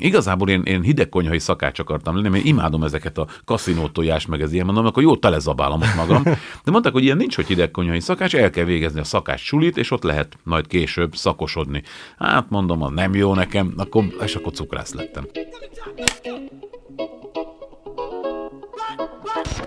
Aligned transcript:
igazából 0.00 0.48
én, 0.48 0.62
én 0.62 0.82
hideg 0.82 1.08
konyhai 1.08 1.38
szakács 1.38 1.78
akartam 1.78 2.14
lenni, 2.14 2.28
mert 2.28 2.44
imádom 2.44 2.82
ezeket 2.82 3.18
a 3.18 3.26
kaszinó 3.44 3.88
tojás, 3.88 4.26
meg 4.26 4.40
ez 4.40 4.52
ilyen, 4.52 4.66
mondom, 4.66 4.86
akkor 4.86 5.02
jó 5.02 5.16
telezabálom 5.16 5.80
ott 5.80 5.94
magam. 5.96 6.22
De 6.64 6.70
mondták, 6.70 6.92
hogy 6.92 7.04
ilyen 7.04 7.16
nincs, 7.16 7.36
hogy 7.36 7.46
hideg 7.46 7.70
konyhai 7.70 8.00
szakács, 8.00 8.34
el 8.34 8.50
kell 8.50 8.64
végezni 8.64 9.00
a 9.00 9.04
szakács 9.04 9.40
sulit, 9.40 9.76
és 9.76 9.90
ott 9.90 10.02
lehet 10.02 10.36
majd 10.42 10.66
később 10.66 11.14
szakosodni. 11.14 11.82
Hát 12.18 12.50
mondom, 12.50 12.82
az 12.82 12.92
nem 12.94 13.14
jó 13.14 13.34
nekem, 13.34 13.72
akkor, 13.76 14.04
és 14.20 14.34
akkor 14.34 14.52
cukrász 14.52 14.94
lettem. 14.94 15.26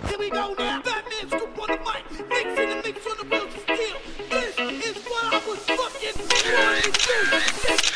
Here 0.04 0.18
we 0.18 0.30
go 0.30 0.54
now. 0.58 0.82
Batman 0.84 1.30
scoop 1.30 1.60
on 1.60 1.68
the 1.68 1.78
mic. 1.88 2.06
Mixing 2.30 2.70
the 2.70 2.82
mix 2.84 3.06
on 3.08 3.18
the 3.18 3.26
wheels 3.30 3.54
of 3.56 3.64
steel. 3.64 3.98
This 4.30 4.58
is 4.90 5.04
what 5.06 5.34
I 5.34 5.40
was 5.48 5.60
fucking 5.66 6.18
born 6.30 7.93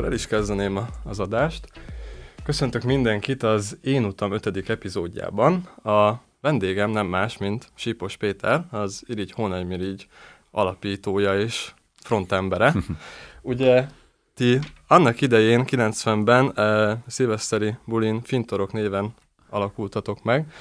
Akkor 0.00 0.12
el 0.12 0.18
is 0.18 0.26
kezdeném 0.26 0.76
a, 0.76 0.88
az 1.04 1.20
adást. 1.20 1.68
Köszöntök 2.44 2.82
mindenkit 2.82 3.42
az 3.42 3.78
Én 3.82 4.04
utam 4.04 4.32
ötödik 4.32 4.68
epizódjában. 4.68 5.54
A 5.82 6.14
vendégem 6.40 6.90
nem 6.90 7.06
más, 7.06 7.38
mint 7.38 7.68
Sípos 7.74 8.16
Péter, 8.16 8.64
az 8.70 9.02
Irigy 9.06 9.32
Hónagymirigy 9.32 10.06
alapítója 10.50 11.40
és 11.40 11.72
frontembere. 12.02 12.74
Ugye 13.42 13.86
ti 14.34 14.58
annak 14.86 15.20
idején, 15.20 15.64
90-ben 15.66 16.44
uh, 16.46 16.98
szilveszteri 17.06 17.74
bulin 17.84 18.22
Fintorok 18.22 18.72
néven 18.72 19.14
alakultatok 19.50 20.22
meg. 20.22 20.52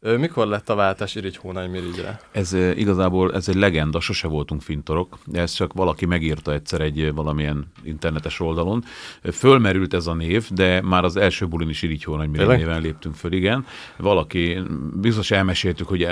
Mikor 0.00 0.46
lett 0.46 0.68
a 0.68 0.74
váltás 0.74 1.14
Irigy 1.14 1.36
Hónai 1.36 1.66
Mirigyre? 1.66 2.20
Ez 2.32 2.52
igazából 2.52 3.34
ez 3.34 3.48
egy 3.48 3.54
legenda, 3.54 4.00
sose 4.00 4.28
voltunk 4.28 4.62
fintorok. 4.62 5.18
Ez 5.32 5.52
csak 5.52 5.72
valaki 5.72 6.06
megírta 6.06 6.52
egyszer 6.52 6.80
egy 6.80 7.14
valamilyen 7.14 7.66
internetes 7.84 8.40
oldalon. 8.40 8.84
Fölmerült 9.32 9.94
ez 9.94 10.06
a 10.06 10.14
név, 10.14 10.48
de 10.50 10.80
már 10.82 11.04
az 11.04 11.16
első 11.16 11.46
bulin 11.46 11.68
is 11.68 11.82
Irigy 11.82 12.04
Hónai 12.04 12.26
Mirigy 12.26 12.46
néven 12.48 12.80
léptünk 12.80 13.14
föl, 13.14 13.32
igen. 13.32 13.66
Valaki, 13.96 14.58
biztos 14.94 15.30
elmeséltük, 15.30 15.88
hogy 15.88 16.06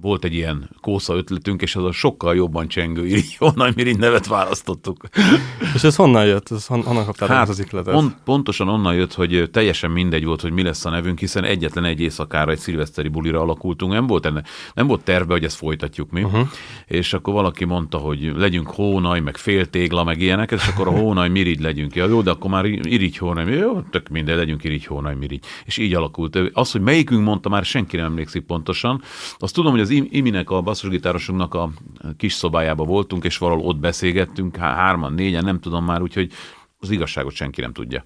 volt 0.00 0.24
egy 0.24 0.34
ilyen 0.34 0.70
kósza 0.80 1.14
ötletünk, 1.14 1.62
és 1.62 1.76
az 1.76 1.84
a 1.84 1.92
sokkal 1.92 2.34
jobban 2.34 2.68
csengő 2.68 3.06
Irigy 3.06 3.36
Hónai 3.36 3.72
Mirigy 3.74 3.98
nevet 3.98 4.26
választottuk. 4.26 5.04
És 5.74 5.84
ez 5.84 5.96
honnan 5.96 6.26
jött? 6.26 6.50
Ez 6.50 6.66
hon, 6.66 6.82
honnan 6.82 7.04
kaptál 7.04 7.28
hát, 7.28 7.48
az 7.48 7.58
ikletet? 7.58 7.94
On, 7.94 8.14
pontosan 8.24 8.68
onnan 8.68 8.94
jött, 8.94 9.14
hogy 9.14 9.48
teljesen 9.52 9.90
mindegy 9.90 10.24
volt, 10.24 10.40
hogy 10.40 10.52
mi 10.52 10.62
lesz 10.62 10.84
a 10.84 10.90
nevünk, 10.90 11.18
hiszen 11.18 11.44
egyetlen 11.44 11.84
egy 11.84 12.00
éjszakára 12.00 12.50
egy 12.50 12.58
szilveszteri 12.58 13.08
bulin 13.08 13.22
bulira 13.24 13.40
alakultunk, 13.40 13.92
nem 13.92 14.06
volt, 14.06 14.26
enne, 14.26 14.42
nem 14.74 14.86
volt 14.86 15.04
terve, 15.04 15.32
hogy 15.32 15.44
ezt 15.44 15.56
folytatjuk 15.56 16.10
mi, 16.10 16.22
uh-huh. 16.22 16.48
és 16.86 17.12
akkor 17.12 17.34
valaki 17.34 17.64
mondta, 17.64 17.98
hogy 17.98 18.32
legyünk 18.36 18.70
hónaj, 18.70 19.20
meg 19.20 19.36
féltégla, 19.36 20.04
meg 20.04 20.20
ilyenek, 20.20 20.50
és 20.50 20.66
akkor 20.66 20.88
a 20.88 20.90
hónaj 20.90 21.28
mirigy 21.28 21.60
legyünk. 21.60 21.94
Ja, 21.94 22.06
jó, 22.08 22.22
de 22.22 22.30
akkor 22.30 22.50
már 22.50 22.64
irigy 22.64 23.16
hónaj, 23.16 23.56
jó, 23.56 23.80
tök 23.80 24.08
minden, 24.08 24.36
legyünk 24.36 24.64
irigy 24.64 24.86
hónaj 24.86 25.14
mirigy. 25.14 25.44
És 25.64 25.76
így 25.76 25.94
alakult. 25.94 26.38
Az, 26.52 26.72
hogy 26.72 26.80
melyikünk 26.80 27.24
mondta, 27.24 27.48
már 27.48 27.64
senki 27.64 27.96
nem 27.96 28.04
emlékszik 28.04 28.42
pontosan. 28.42 29.02
Azt 29.38 29.54
tudom, 29.54 29.72
hogy 29.72 29.80
az 29.80 29.90
Iminek, 29.90 30.50
a 30.50 30.60
basszusgitárosunknak 30.60 31.54
a 31.54 31.70
kis 32.16 32.32
szobájába 32.32 32.84
voltunk, 32.84 33.24
és 33.24 33.38
valahol 33.38 33.66
ott 33.66 33.76
beszélgettünk, 33.76 34.56
hárman, 34.56 35.12
négyen, 35.12 35.44
nem 35.44 35.60
tudom 35.60 35.84
már, 35.84 36.02
úgyhogy 36.02 36.30
az 36.80 36.90
igazságot 36.90 37.34
senki 37.34 37.60
nem 37.60 37.72
tudja. 37.72 38.04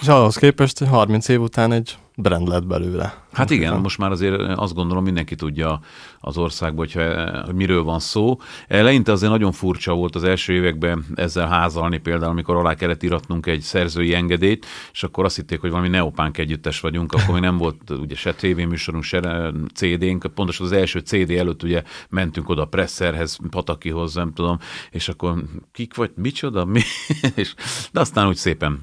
És 0.00 0.08
ahhoz 0.08 0.36
képest 0.36 0.84
30 0.84 1.28
év 1.28 1.40
után 1.40 1.72
egy 1.72 1.98
brand 2.20 2.48
lett 2.48 2.66
belőle. 2.66 3.14
Hát 3.32 3.50
igen, 3.50 3.80
most 3.80 3.98
már 3.98 4.10
azért 4.10 4.40
azt 4.40 4.74
gondolom 4.74 5.04
mindenki 5.04 5.34
tudja 5.34 5.80
az 6.20 6.36
országban, 6.36 6.78
hogyha, 6.78 7.30
hogy 7.44 7.54
miről 7.54 7.82
van 7.82 7.98
szó. 7.98 8.36
Eleinte 8.68 9.12
azért 9.12 9.30
nagyon 9.30 9.52
furcsa 9.52 9.94
volt 9.94 10.14
az 10.14 10.24
első 10.24 10.52
években 10.52 11.04
ezzel 11.14 11.48
házalni, 11.48 11.98
például 11.98 12.30
amikor 12.30 12.56
alá 12.56 12.74
kellett 12.74 13.02
iratnunk 13.02 13.46
egy 13.46 13.60
szerzői 13.60 14.14
engedélyt, 14.14 14.66
és 14.92 15.02
akkor 15.02 15.24
azt 15.24 15.36
hitték, 15.36 15.60
hogy 15.60 15.70
valami 15.70 15.88
neopánk 15.88 16.38
együttes 16.38 16.80
vagyunk, 16.80 17.12
akkor 17.12 17.34
még 17.34 17.42
nem 17.42 17.56
volt 17.56 17.90
ugye 17.90 18.14
se 18.14 18.34
tévéműsorunk, 18.34 19.04
se 19.04 19.52
CD-nk, 19.74 20.26
pontosan 20.34 20.66
az 20.66 20.72
első 20.72 20.98
CD 20.98 21.30
előtt 21.30 21.62
ugye 21.62 21.82
mentünk 22.08 22.48
oda 22.48 22.62
a 22.62 22.66
presszerhez, 22.66 23.38
Patakihoz, 23.50 24.14
nem 24.14 24.32
tudom, 24.32 24.58
és 24.90 25.08
akkor 25.08 25.44
kik 25.72 25.94
vagy, 25.94 26.10
micsoda, 26.14 26.64
mi? 26.64 26.80
és, 27.34 27.54
de 27.92 28.00
aztán 28.00 28.28
úgy 28.28 28.36
szépen 28.36 28.80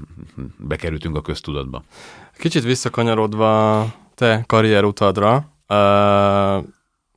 bekerültünk 0.58 1.16
a 1.16 1.22
köztudatba. 1.22 1.84
Kicsit 2.38 2.64
visszakanyarodva 2.64 3.86
te 4.16 4.44
karrierutadra, 4.48 5.54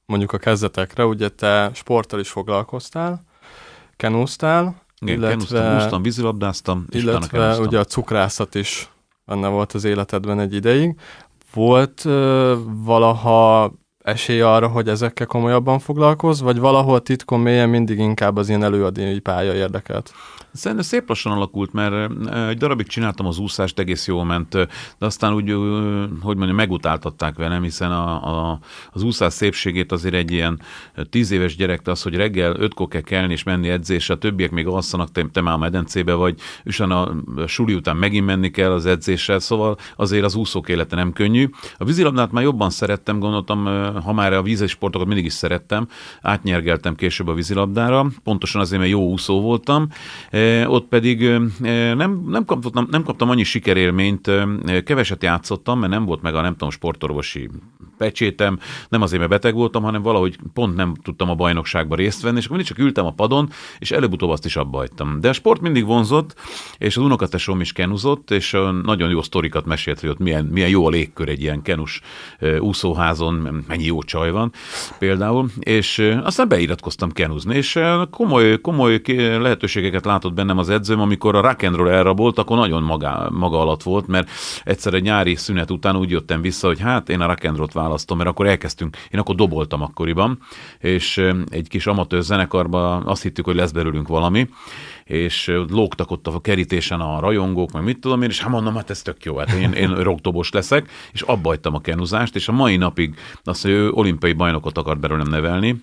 mondjuk 0.08 0.32
a 0.32 0.38
kezdetekre, 0.38 1.04
ugye 1.04 1.28
te 1.28 1.70
sporttal 1.74 2.20
is 2.20 2.28
foglalkoztál, 2.28 3.24
kenúztál, 3.96 4.82
Igen, 4.98 5.14
illetve, 5.14 5.62
kenúztam, 5.62 6.02
vízilabdáztam, 6.02 6.86
és 6.90 7.02
illetve 7.02 7.58
ugye 7.58 7.78
a 7.78 7.84
cukrászat 7.84 8.54
is 8.54 8.90
benne 9.24 9.48
volt 9.48 9.72
az 9.72 9.84
életedben 9.84 10.40
egy 10.40 10.54
ideig. 10.54 10.94
Volt 11.54 12.04
uh, 12.04 12.56
valaha 12.64 13.72
esély 14.08 14.40
arra, 14.40 14.68
hogy 14.68 14.88
ezekkel 14.88 15.26
komolyabban 15.26 15.78
foglalkozz, 15.78 16.40
vagy 16.40 16.58
valahol 16.58 17.02
titkon 17.02 17.40
mélyen 17.40 17.68
mindig 17.68 17.98
inkább 17.98 18.36
az 18.36 18.48
ilyen 18.48 18.62
előadói 18.62 19.18
pálya 19.18 19.54
érdekelt? 19.54 20.12
Szerintem 20.52 20.86
szép 20.86 21.08
lassan 21.08 21.32
alakult, 21.32 21.72
mert 21.72 22.10
egy 22.48 22.56
darabig 22.56 22.86
csináltam 22.86 23.26
az 23.26 23.38
úszást, 23.38 23.78
egész 23.78 24.06
jól 24.06 24.24
ment, 24.24 24.50
de 24.98 25.06
aztán 25.06 25.34
úgy, 25.34 25.50
hogy 26.22 26.36
mondjam, 26.36 26.56
megutáltatták 26.56 27.36
velem, 27.36 27.62
hiszen 27.62 27.90
a, 27.90 28.50
a, 28.50 28.58
az 28.92 29.02
úszás 29.02 29.32
szépségét 29.32 29.92
azért 29.92 30.14
egy 30.14 30.30
ilyen 30.30 30.60
tíz 31.10 31.30
éves 31.30 31.56
gyerek, 31.56 31.80
az, 31.84 32.02
hogy 32.02 32.14
reggel 32.14 32.56
ötkor 32.58 32.88
kell 32.88 33.00
kelni 33.00 33.32
és 33.32 33.42
menni 33.42 33.68
edzésre, 33.68 34.14
a 34.14 34.18
többiek 34.18 34.50
még 34.50 34.66
alszanak, 34.66 35.12
te, 35.12 35.26
te 35.32 35.40
már 35.40 35.54
a 35.54 35.58
medencébe 35.58 36.12
vagy, 36.12 36.40
és 36.64 36.80
a 36.80 37.14
suli 37.46 37.74
után 37.74 37.96
megint 37.96 38.26
menni 38.26 38.50
kell 38.50 38.70
az 38.70 38.86
edzésre, 38.86 39.38
szóval 39.38 39.76
azért 39.96 40.24
az 40.24 40.34
úszók 40.34 40.68
élete 40.68 40.96
nem 40.96 41.12
könnyű. 41.12 41.50
A 41.76 41.84
vízilabdát 41.84 42.32
már 42.32 42.42
jobban 42.42 42.70
szerettem, 42.70 43.18
gondoltam, 43.18 43.66
ha 44.02 44.12
már 44.12 44.32
a 44.32 44.42
vízisportokat 44.42 45.06
mindig 45.06 45.24
is 45.24 45.32
szerettem, 45.32 45.88
átnyergeltem 46.22 46.94
később 46.94 47.28
a 47.28 47.34
vízilabdára, 47.34 48.06
pontosan 48.24 48.60
azért, 48.60 48.80
mert 48.80 48.92
jó 48.92 49.10
úszó 49.10 49.40
voltam, 49.40 49.88
ott 50.66 50.88
pedig 50.88 51.20
nem, 51.94 52.24
nem, 52.26 52.44
kaptam, 52.44 52.86
nem 52.90 53.02
kaptam 53.02 53.30
annyi 53.30 53.44
sikerélményt, 53.44 54.30
keveset 54.84 55.22
játszottam, 55.22 55.78
mert 55.78 55.92
nem 55.92 56.04
volt 56.04 56.22
meg 56.22 56.34
a 56.34 56.40
nem 56.40 56.52
tudom, 56.52 56.70
sportorvosi 56.70 57.50
pecsétem, 57.98 58.58
nem 58.88 59.02
azért, 59.02 59.18
mert 59.18 59.30
beteg 59.30 59.54
voltam, 59.54 59.82
hanem 59.82 60.02
valahogy 60.02 60.38
pont 60.52 60.76
nem 60.76 60.94
tudtam 61.02 61.30
a 61.30 61.34
bajnokságba 61.34 61.94
részt 61.94 62.22
venni, 62.22 62.38
és 62.38 62.44
akkor 62.44 62.56
mindig 62.56 62.76
csak 62.76 62.84
ültem 62.86 63.06
a 63.06 63.12
padon, 63.12 63.50
és 63.78 63.90
előbb-utóbb 63.90 64.30
azt 64.30 64.44
is 64.44 64.56
abba 64.56 64.76
hagytam. 64.76 65.20
De 65.20 65.28
a 65.28 65.32
sport 65.32 65.60
mindig 65.60 65.84
vonzott, 65.84 66.34
és 66.78 66.96
az 66.96 67.02
unokatesom 67.02 67.60
is 67.60 67.72
kenuzott, 67.72 68.30
és 68.30 68.56
nagyon 68.82 69.10
jó 69.10 69.22
sztorikat 69.22 69.66
mesélt, 69.66 70.00
hogy 70.00 70.08
ott 70.08 70.18
milyen, 70.18 70.44
milyen 70.44 70.68
jó 70.68 70.86
a 70.86 70.90
légkör 70.90 71.28
egy 71.28 71.42
ilyen 71.42 71.62
kenus 71.62 72.00
úszóházon, 72.58 73.64
mennyi 73.78 73.90
jó 73.90 74.02
csaj 74.02 74.30
van 74.30 74.52
például, 74.98 75.50
és 75.60 76.16
aztán 76.22 76.48
beiratkoztam 76.48 77.10
kenuzni, 77.10 77.56
és 77.56 77.78
komoly, 78.10 78.60
komoly 78.60 79.00
lehetőségeket 79.16 80.04
látott 80.04 80.32
bennem 80.32 80.58
az 80.58 80.68
edzőm, 80.68 81.00
amikor 81.00 81.34
a 81.34 81.40
rock 81.40 81.62
elrabolt, 81.62 82.38
akkor 82.38 82.56
nagyon 82.56 82.82
maga, 82.82 83.30
maga 83.30 83.60
alatt 83.60 83.82
volt, 83.82 84.06
mert 84.06 84.30
egyszer 84.64 84.94
egy 84.94 85.02
nyári 85.02 85.34
szünet 85.34 85.70
után 85.70 85.96
úgy 85.96 86.10
jöttem 86.10 86.40
vissza, 86.40 86.66
hogy 86.66 86.80
hát 86.80 87.08
én 87.08 87.20
a 87.20 87.26
rock 87.26 87.72
választom, 87.72 88.16
mert 88.16 88.28
akkor 88.28 88.46
elkezdtünk, 88.46 88.96
én 89.10 89.20
akkor 89.20 89.34
doboltam 89.34 89.82
akkoriban, 89.82 90.38
és 90.78 91.24
egy 91.48 91.68
kis 91.68 91.86
amatőr 91.86 92.22
zenekarban 92.22 93.06
azt 93.06 93.22
hittük, 93.22 93.44
hogy 93.44 93.56
lesz 93.56 93.70
belőlünk 93.70 94.08
valami, 94.08 94.48
és 95.04 95.52
lógtak 95.70 96.10
ott 96.10 96.26
a 96.26 96.40
kerítésen 96.40 97.00
a 97.00 97.20
rajongók, 97.20 97.72
meg 97.72 97.84
mit 97.84 97.98
tudom 97.98 98.22
én, 98.22 98.28
és 98.28 98.40
hát 98.40 98.50
mondom, 98.50 98.74
hát 98.74 98.90
ez 98.90 99.02
tök 99.02 99.24
jó, 99.24 99.36
hát 99.36 99.52
én, 99.52 99.72
én 99.72 99.94
rockdobos 99.94 100.50
leszek, 100.50 100.90
és 101.12 101.20
abba 101.20 101.48
hagytam 101.48 101.74
a 101.74 101.80
kenuzást, 101.80 102.34
és 102.34 102.48
a 102.48 102.52
mai 102.52 102.76
napig 102.76 103.14
azt, 103.44 103.62
ő 103.68 103.90
olimpiai 103.90 104.32
bajnokot 104.32 104.78
akart 104.78 105.00
belőlem 105.00 105.28
nevelni. 105.28 105.82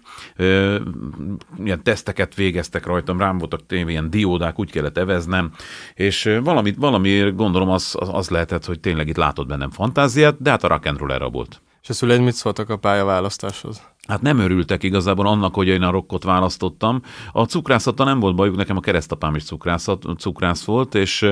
Ilyen 1.64 1.84
teszteket 1.84 2.36
végeztek 2.36 2.86
rajtam, 2.86 3.20
rám 3.20 3.38
voltak 3.38 3.66
tévé, 3.66 3.92
ilyen 3.92 4.10
diódák, 4.10 4.60
úgy 4.60 4.72
kellett 4.72 4.98
eveznem, 4.98 5.52
és 5.94 6.38
valami, 6.44 6.74
valami 6.78 7.32
gondolom 7.32 7.70
az, 7.70 7.96
az 8.00 8.30
lehetett, 8.30 8.66
hogy 8.66 8.80
tényleg 8.80 9.08
itt 9.08 9.18
látod 9.18 9.48
bennem 9.48 9.70
fantáziát, 9.70 10.42
de 10.42 10.50
hát 10.50 10.64
a 10.64 10.68
rock 10.68 10.86
and 10.86 11.00
roll 11.00 11.30
volt. 11.30 11.62
És 11.82 11.90
a 11.90 11.94
szüleid 11.94 12.22
mit 12.22 12.34
szóltak 12.34 12.70
a 12.70 12.78
pályaválasztáshoz? 12.78 13.82
Hát 14.08 14.22
nem 14.22 14.40
örültek 14.40 14.84
igazából 14.84 15.28
annak, 15.28 15.56
hogy 15.56 15.68
én 15.68 15.82
a 15.82 15.92
rokkot 15.92 16.24
választottam. 16.24 17.02
A 17.32 17.44
cukrászata 17.44 18.04
nem 18.04 18.20
volt 18.20 18.36
bajuk, 18.36 18.56
nekem 18.56 18.78
a 18.78 18.80
keresztapám 18.80 19.36
is 19.36 19.44
cukrászat, 19.44 20.06
cukrász 20.18 20.66
volt, 20.66 20.96
és 20.96 21.30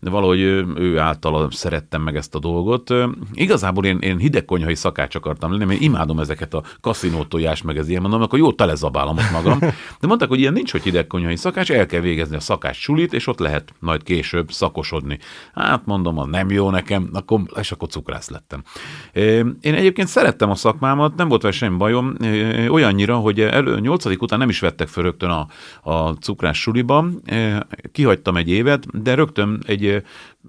valahogy 0.00 0.38
ő 0.76 0.98
által 0.98 1.50
szerettem 1.50 2.02
meg 2.02 2.16
ezt 2.16 2.34
a 2.34 2.38
dolgot. 2.38 2.94
Igazából 3.32 3.84
én, 3.84 3.98
én 3.98 4.18
hideg 4.18 4.44
konyhai 4.44 4.74
szakács 4.74 5.14
akartam 5.14 5.50
lenni, 5.50 5.64
mert 5.64 5.80
imádom 5.80 6.18
ezeket 6.18 6.54
a 6.54 6.62
kaszinó 6.80 7.24
tojás, 7.24 7.62
meg 7.62 7.76
ez 7.76 7.88
ilyen, 7.88 8.02
mondom, 8.02 8.22
akkor 8.22 8.38
jó 8.38 8.52
telezabálom 8.52 9.16
ott 9.16 9.30
magam. 9.32 9.58
De 10.00 10.06
mondták, 10.06 10.28
hogy 10.28 10.40
ilyen 10.40 10.52
nincs, 10.52 10.72
hogy 10.72 10.82
hideg 10.82 11.06
konyhai 11.06 11.36
szakács, 11.36 11.70
el 11.70 11.86
kell 11.86 12.00
végezni 12.00 12.36
a 12.36 12.40
szakács 12.40 12.76
sulit, 12.76 13.12
és 13.12 13.26
ott 13.26 13.38
lehet 13.38 13.74
majd 13.78 14.02
később 14.02 14.50
szakosodni. 14.50 15.18
Hát 15.54 15.86
mondom, 15.86 16.18
az 16.18 16.28
nem 16.30 16.50
jó 16.50 16.70
nekem, 16.70 17.08
akkor, 17.12 17.40
és 17.56 17.72
akkor 17.72 17.88
cukrász 17.88 18.30
lettem. 18.30 18.62
Én 19.60 19.74
egyébként 19.74 20.08
szerettem 20.08 20.50
a 20.50 20.54
szakmámat, 20.54 21.16
nem 21.16 21.28
volt 21.28 21.42
vele 21.42 21.54
semmi 21.54 21.76
bajom, 21.76 22.13
olyannyira, 22.68 23.16
hogy 23.16 23.40
elő, 23.40 23.78
8. 23.80 24.04
után 24.04 24.38
nem 24.38 24.48
is 24.48 24.60
vettek 24.60 24.88
fel 24.88 25.02
rögtön 25.02 25.30
a, 25.30 25.46
a 25.90 26.12
cukrás 26.12 26.60
suliban, 26.60 27.22
kihagytam 27.92 28.36
egy 28.36 28.50
évet, 28.50 29.02
de 29.02 29.14
rögtön 29.14 29.62
egy, 29.66 29.84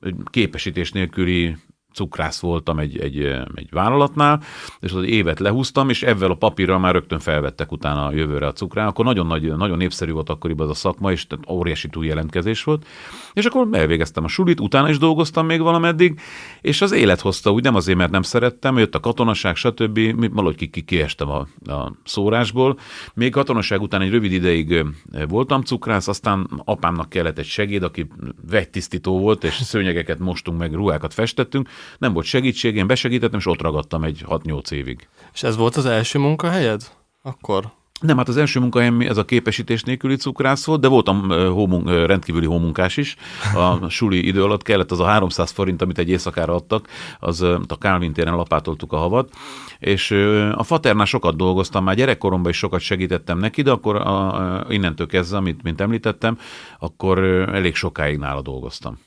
egy 0.01 0.15
képesítés 0.25 0.91
nélküli 0.91 1.55
cukrász 1.95 2.39
voltam 2.39 2.79
egy, 2.79 2.99
egy, 2.99 3.17
egy 3.55 3.67
vállalatnál, 3.71 4.41
és 4.79 4.91
az 4.91 5.03
évet 5.03 5.39
lehúztam, 5.39 5.89
és 5.89 6.03
ezzel 6.03 6.31
a 6.31 6.35
papírral 6.35 6.79
már 6.79 6.93
rögtön 6.93 7.19
felvettek 7.19 7.71
utána 7.71 8.05
a 8.05 8.13
jövőre 8.13 8.47
a 8.47 8.53
cukrán. 8.53 8.87
Akkor 8.87 9.05
nagyon, 9.05 9.27
nagy, 9.27 9.55
nagyon 9.55 9.77
népszerű 9.77 10.11
volt 10.11 10.29
akkoriban 10.29 10.65
az 10.65 10.71
a 10.71 10.79
szakma, 10.79 11.11
és 11.11 11.27
óriási 11.49 11.89
túl 11.89 12.05
jelentkezés 12.05 12.63
volt. 12.63 12.85
És 13.33 13.45
akkor 13.45 13.67
elvégeztem 13.71 14.23
a 14.23 14.27
sulit, 14.27 14.59
utána 14.59 14.89
is 14.89 14.97
dolgoztam 14.97 15.45
még 15.45 15.61
valameddig, 15.61 16.19
és 16.61 16.81
az 16.81 16.91
élet 16.91 17.21
hozta, 17.21 17.51
úgy 17.51 17.63
nem 17.63 17.75
azért, 17.75 17.97
mert 17.97 18.11
nem 18.11 18.21
szerettem, 18.21 18.77
jött 18.77 18.95
a 18.95 18.99
katonaság, 18.99 19.55
stb. 19.55 19.99
Valahogy 20.33 20.55
ki, 20.55 20.69
ki, 20.69 20.81
kiestem 20.81 21.29
a, 21.29 21.47
a 21.71 21.91
szórásból. 22.03 22.77
Még 23.13 23.31
katonaság 23.31 23.81
után 23.81 24.01
egy 24.01 24.11
rövid 24.11 24.31
ideig 24.31 24.85
voltam 25.27 25.61
cukrász, 25.61 26.07
aztán 26.07 26.49
apámnak 26.65 27.09
kellett 27.09 27.37
egy 27.37 27.45
segéd, 27.45 27.83
aki 27.83 28.07
vegytisztító 28.49 29.19
volt, 29.19 29.43
és 29.43 29.53
szőnyegeket 29.53 30.19
mostunk 30.19 30.57
meg, 30.57 30.73
ruhákat 30.73 31.13
festettünk, 31.13 31.69
nem 31.97 32.13
volt 32.13 32.25
segítség, 32.25 32.75
én 32.75 32.87
besegítettem, 32.87 33.39
és 33.39 33.45
ott 33.45 33.61
ragadtam 33.61 34.03
egy 34.03 34.25
6-8 34.27 34.71
évig. 34.71 35.07
És 35.33 35.43
ez 35.43 35.55
volt 35.55 35.75
az 35.75 35.85
első 35.85 36.19
munkahelyed? 36.19 36.91
Akkor? 37.21 37.71
Nem, 38.01 38.17
hát 38.17 38.27
az 38.27 38.37
első 38.37 38.59
munkahelyem 38.59 39.01
ez 39.01 39.17
a 39.17 39.25
képesítés 39.25 39.83
nélküli 39.83 40.15
cukrász 40.15 40.65
volt, 40.65 40.81
de 40.81 40.87
voltam 40.87 41.29
hómun, 41.29 42.05
rendkívüli 42.05 42.45
hómunkás 42.45 42.97
is. 42.97 43.15
A 43.55 43.89
suli 43.89 44.27
idő 44.27 44.43
alatt 44.43 44.61
kellett 44.61 44.91
az 44.91 44.99
a 44.99 45.05
300 45.05 45.51
forint, 45.51 45.81
amit 45.81 45.97
egy 45.97 46.09
éjszakára 46.09 46.55
adtak, 46.55 46.87
az 47.19 47.41
a 47.41 47.77
Calvin 47.79 48.13
téren 48.13 48.35
lapátoltuk 48.35 48.93
a 48.93 48.97
havat, 48.97 49.33
és 49.79 50.11
a 50.55 50.63
faternál 50.63 51.05
sokat 51.05 51.35
dolgoztam, 51.35 51.83
már 51.83 51.95
gyerekkoromban 51.95 52.51
is 52.51 52.57
sokat 52.57 52.79
segítettem 52.79 53.37
neki, 53.37 53.61
de 53.61 53.71
akkor 53.71 53.95
a, 53.95 54.65
innentől 54.69 55.07
kezdve, 55.07 55.37
amit 55.37 55.63
mint 55.63 55.81
említettem, 55.81 56.37
akkor 56.79 57.19
elég 57.53 57.75
sokáig 57.75 58.17
nála 58.17 58.41
dolgoztam. 58.41 58.99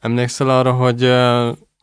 Emlékszel 0.00 0.48
arra, 0.48 0.72
hogy 0.72 1.02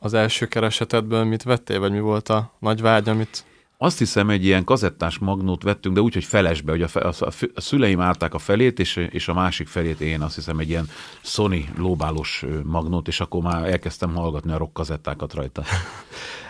az 0.03 0.13
első 0.13 0.45
keresetedből 0.45 1.23
mit 1.23 1.44
vettél, 1.44 1.79
vagy 1.79 1.91
mi 1.91 2.00
volt 2.00 2.29
a 2.29 2.51
nagy 2.59 2.81
vágy, 2.81 3.09
amit 3.09 3.45
azt 3.77 3.97
hiszem, 3.97 4.29
egy 4.29 4.45
ilyen 4.45 4.63
kazettás 4.63 5.17
magnót 5.17 5.63
vettünk, 5.63 5.95
de 5.95 6.01
úgy, 6.01 6.13
hogy 6.13 6.23
felesbe, 6.23 6.71
hogy 6.71 6.81
a, 6.81 6.88
fe, 6.88 7.00
a, 7.00 7.13
a 7.55 7.61
szüleim 7.61 8.00
állták 8.00 8.33
a 8.33 8.38
felét, 8.38 8.79
és, 8.79 8.95
és 8.95 9.27
a 9.27 9.33
másik 9.33 9.67
felét 9.67 10.01
én 10.01 10.21
azt 10.21 10.35
hiszem 10.35 10.59
egy 10.59 10.69
ilyen 10.69 10.89
Sony 11.21 11.69
lóbálós 11.77 12.45
magnót, 12.63 13.07
és 13.07 13.19
akkor 13.19 13.41
már 13.41 13.69
elkezdtem 13.69 14.15
hallgatni 14.15 14.51
a 14.51 14.57
rock 14.57 14.73
kazettákat 14.73 15.33
rajta. 15.33 15.63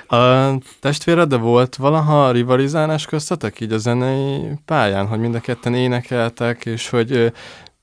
A 0.07 0.57
testvéred, 0.79 1.29
de 1.29 1.37
volt 1.37 1.75
valaha 1.75 2.31
rivalizálás 2.31 3.05
köztetek 3.05 3.59
így 3.59 3.71
a 3.71 3.77
zenei 3.77 4.51
pályán, 4.65 5.07
hogy 5.07 5.19
mind 5.19 5.35
a 5.35 5.39
ketten 5.39 5.73
énekeltek, 5.73 6.65
és 6.65 6.89
hogy 6.89 7.31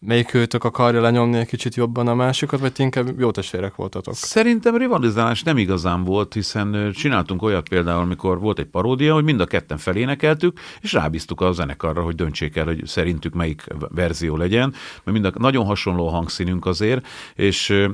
melyik 0.07 0.35
őtök 0.35 0.65
akarja 0.65 1.01
lenyomni 1.01 1.39
egy 1.39 1.47
kicsit 1.47 1.75
jobban 1.75 2.09
a 2.09 2.15
másikat, 2.15 2.61
vagy 2.61 2.73
inkább 2.77 3.21
jó 3.21 3.31
testvérek 3.31 3.75
voltatok? 3.75 4.15
Szerintem 4.15 4.77
rivalizálás 4.77 5.43
nem 5.43 5.59
igazán 5.59 6.05
volt, 6.05 6.35
hiszen 6.35 6.93
csináltunk 6.93 7.43
olyat 7.43 7.69
például, 7.69 8.01
amikor 8.01 8.41
volt 8.41 8.59
egy 8.59 8.67
paródia, 8.67 9.15
hogy 9.15 9.25
mind 9.25 9.41
a 9.41 9.45
ketten 9.47 9.79
felénekeltük, 9.79 10.59
és 10.81 10.93
rábíztuk 10.93 11.41
a 11.41 11.53
zenekarra, 11.53 12.03
hogy 12.03 12.15
döntsék 12.15 12.57
el, 12.57 12.65
hogy 12.65 12.87
szerintük 12.87 13.35
melyik 13.35 13.65
verzió 13.89 14.37
legyen, 14.37 14.75
mert 15.05 15.19
mind 15.19 15.25
a, 15.25 15.33
nagyon 15.39 15.65
hasonló 15.65 16.09
a 16.09 16.11
hangszínünk 16.11 16.67
azért, 16.67 17.07
és 17.35 17.89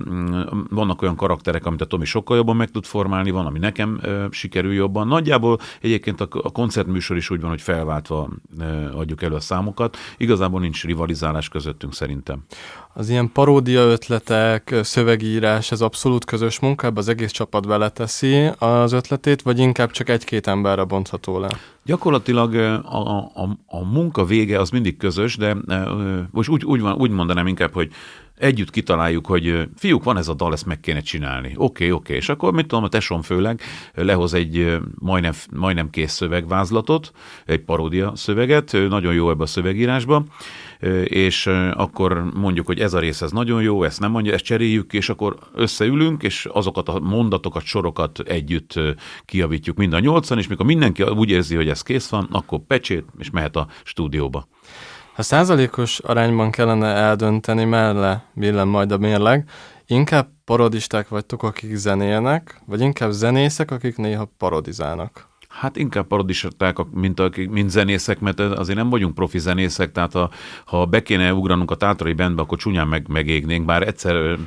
vannak 0.71 1.03
olyan 1.03 1.17
karakterek, 1.17 1.67
amit 1.67 1.81
a 1.81 1.85
Tomi 1.85 2.05
sokkal 2.05 2.37
jobban 2.37 2.57
meg 2.57 2.71
tud 2.71 2.85
formálni, 2.85 3.31
van, 3.31 3.47
ami 3.47 3.59
nekem 3.59 4.01
sikerül 4.31 4.73
jobban. 4.73 5.09
Nagyjából 5.09 5.59
egyébként 5.81 6.21
a, 6.21 6.29
a 6.31 6.51
koncertműsor 6.51 7.17
is 7.17 7.31
úgy 7.31 7.41
van, 7.41 7.51
hogy 7.51 7.61
felváltva 7.61 8.29
adjuk 8.93 9.23
elő 9.23 9.35
a 9.35 9.41
számokat. 9.41 9.97
Igazából 10.17 10.61
nincs 10.61 10.85
rivalizálás 10.85 11.49
közöttünk 11.49 11.95
szerintem. 11.97 12.45
Az 12.95 13.09
ilyen 13.09 13.33
paródia 13.33 13.81
ötletek, 13.81 14.75
szövegírás, 14.83 15.71
ez 15.73 15.81
abszolút 15.81 16.25
közös 16.25 16.59
munkába, 16.61 16.99
az 16.99 17.09
egész 17.09 17.31
csapat 17.31 17.67
beleteszi 17.67 18.51
az 18.59 18.93
ötletét, 18.93 19.43
vagy 19.43 19.59
inkább 19.59 19.91
csak 19.91 20.09
egy-két 20.09 20.47
emberre 20.47 20.85
bontható 20.85 21.39
le? 21.39 21.49
Gyakorlatilag 21.85 22.55
a, 22.55 22.99
a, 23.35 23.59
a 23.67 23.85
munka 23.85 24.25
vége 24.25 24.61
az 24.61 24.71
mindig 24.71 24.97
közös, 24.97 25.37
de 25.37 25.57
most 26.31 26.49
úgy, 26.49 26.65
úgy, 26.65 26.81
van, 26.81 26.95
úgy 26.95 27.11
mondanám 27.11 27.47
inkább, 27.47 27.73
hogy 27.73 27.91
együtt 28.37 28.71
kitaláljuk, 28.71 29.27
hogy 29.27 29.69
fiúk, 29.77 30.05
van 30.05 30.17
ez 30.17 30.29
a 30.29 30.35
dal, 30.35 30.53
ezt 30.53 30.67
meg 30.67 30.81
kéne 30.81 31.01
csinálni. 31.01 31.47
Oké, 31.47 31.61
okay, 31.63 31.91
oké. 31.91 31.93
Okay. 31.93 32.17
És 32.17 32.29
akkor, 32.29 32.53
mit 32.53 32.67
tudom, 32.67 32.85
a 32.85 32.89
tesom 32.89 33.23
főleg 33.23 33.61
lehoz 33.95 34.35
egy 34.35 34.79
majdnem, 34.95 35.33
majdnem 35.55 35.91
kész 35.91 36.13
szövegvázlatot, 36.13 37.13
egy 37.47 37.61
paródia 37.61 38.13
szöveget, 38.15 38.73
nagyon 38.89 39.15
jó 39.15 39.31
ebbe 39.31 39.43
a 39.43 39.47
szövegírásba, 39.47 40.25
és 41.05 41.47
akkor 41.73 42.25
mondjuk, 42.35 42.67
hogy 42.67 42.81
ez 42.81 42.95
a 42.95 42.99
rész 42.99 43.23
ez 43.23 43.31
nagyon 43.31 43.63
jó, 43.63 43.83
ezt 43.83 44.01
nem 44.01 44.11
mondja, 44.11 44.33
ezt 44.33 44.45
cseréljük, 44.45 44.93
és 44.93 45.09
akkor 45.09 45.39
összeülünk, 45.55 46.23
és 46.23 46.49
azokat 46.53 46.89
a 46.89 46.99
mondatokat, 47.01 47.65
sorokat 47.65 48.19
együtt 48.19 48.81
kiavítjuk 49.25 49.77
mind 49.77 49.93
a 49.93 49.99
nyolcan, 49.99 50.39
és 50.39 50.47
mikor 50.47 50.67
mindenki 50.67 51.03
úgy 51.03 51.31
érzi, 51.31 51.55
hogy 51.57 51.69
ez 51.69 51.83
kész 51.83 52.09
van, 52.09 52.29
akkor 52.31 52.61
pecsét, 52.67 53.05
és 53.19 53.31
mehet 53.31 53.57
a 53.57 53.67
stúdióba. 53.85 54.49
Ha 55.17 55.23
százalékos 55.23 55.99
arányban 55.99 56.51
kellene 56.51 56.87
eldönteni, 56.87 57.65
melle 57.65 58.25
billen 58.33 58.69
majd 58.69 58.93
a 58.93 58.99
mérleg, 58.99 59.49
inkább 59.87 60.29
parodisták 60.45 61.09
vagytok, 61.09 61.43
akik 61.43 61.75
zenélnek, 61.75 62.61
vagy 62.67 62.81
inkább 62.81 63.11
zenészek, 63.11 63.71
akik 63.71 63.97
néha 63.97 64.33
parodizálnak? 64.39 65.29
Hát 65.49 65.77
inkább 65.77 66.07
parodisták, 66.07 66.77
mint, 66.91 67.21
a, 67.21 67.31
mint 67.51 67.71
zenészek, 67.71 68.21
mert 68.21 68.41
azért 68.41 68.79
nem 68.79 68.91
vagyunk 68.91 69.15
profi 69.15 69.39
zenészek, 69.39 69.93
tehát 69.93 70.13
ha, 70.13 70.31
ha 70.65 70.85
be 70.85 71.03
kéne 71.03 71.33
ugranunk 71.33 71.71
a 71.71 71.75
tátrai 71.75 72.13
bandbe, 72.13 72.43
akkor 72.43 72.59
csúnyán 72.59 72.89
meg, 72.89 73.09
megégnénk, 73.09 73.65
bár 73.65 73.87
egyszer 73.87 74.39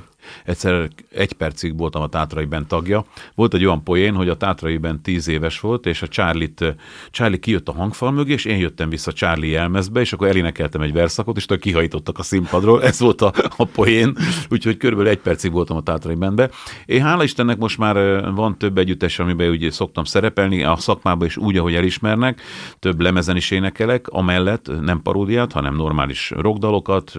Egyszer 0.46 0.90
egy 1.14 1.34
percig 1.34 1.78
voltam 1.78 2.02
a 2.02 2.08
Tátrai 2.08 2.46
Band 2.46 2.68
tagja. 2.68 3.06
Volt 3.36 3.54
egy 3.54 3.66
olyan 3.66 3.84
poén, 3.84 4.14
hogy 4.14 4.30
a 4.30 4.38
Tátrai 4.38 4.78
Band 4.78 5.00
tíz 5.00 5.28
éves 5.28 5.60
volt, 5.60 5.86
és 5.86 6.02
a 6.02 6.08
Charlie-t, 6.08 6.76
Charlie 7.12 7.40
kijött 7.40 7.68
a 7.70 7.74
hangfal 7.74 8.12
mögé, 8.12 8.34
és 8.34 8.46
én 8.46 8.58
jöttem 8.58 8.90
vissza 8.90 9.12
Charlie 9.12 9.50
jelmezbe, 9.50 10.00
és 10.00 10.14
akkor 10.14 10.28
elénekeltem 10.28 10.81
egy 10.81 10.94
verszakot, 10.94 11.38
és 11.38 11.46
kihajtottak 11.60 12.18
a 12.20 12.24
színpadról. 12.24 12.84
Ez 12.84 13.00
volt 13.00 13.22
a, 13.22 13.34
a 13.58 13.66
poén, 13.66 14.16
úgyhogy 14.50 14.78
körülbelül 14.78 15.12
egy 15.12 15.20
percig 15.20 15.52
voltam 15.52 15.78
a 15.78 15.81
Tátrai 15.81 16.16
Bandbe. 16.16 16.50
Én 16.86 17.02
hála 17.02 17.24
Istennek 17.24 17.58
most 17.58 17.78
már 17.78 17.96
van 18.34 18.58
több 18.58 18.78
együttes, 18.78 19.20
amiben 19.20 19.50
ugye 19.50 19.72
szoktam 19.72 20.04
szerepelni, 20.04 20.64
a 20.64 20.76
szakmában 20.76 21.28
is 21.28 21.38
úgy, 21.38 21.58
ahogy 21.58 21.76
elismernek, 21.76 22.42
több 22.80 23.02
lemezen 23.02 23.36
is 23.36 23.52
énekelek, 23.52 24.08
amellett 24.08 24.81
nem 24.81 25.02
paródiát, 25.02 25.52
hanem 25.52 25.76
normális 25.76 26.31
rockdalokat, 26.36 27.14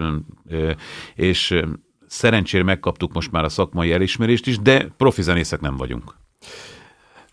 és 1.14 1.62
Szerencsére 2.10 2.62
megkaptuk 2.62 3.12
most 3.12 3.30
már 3.30 3.44
a 3.44 3.48
szakmai 3.48 3.92
elismerést 3.92 4.46
is, 4.46 4.58
de 4.58 4.86
profi 4.96 5.22
zenészek 5.22 5.60
nem 5.60 5.76
vagyunk. 5.76 6.16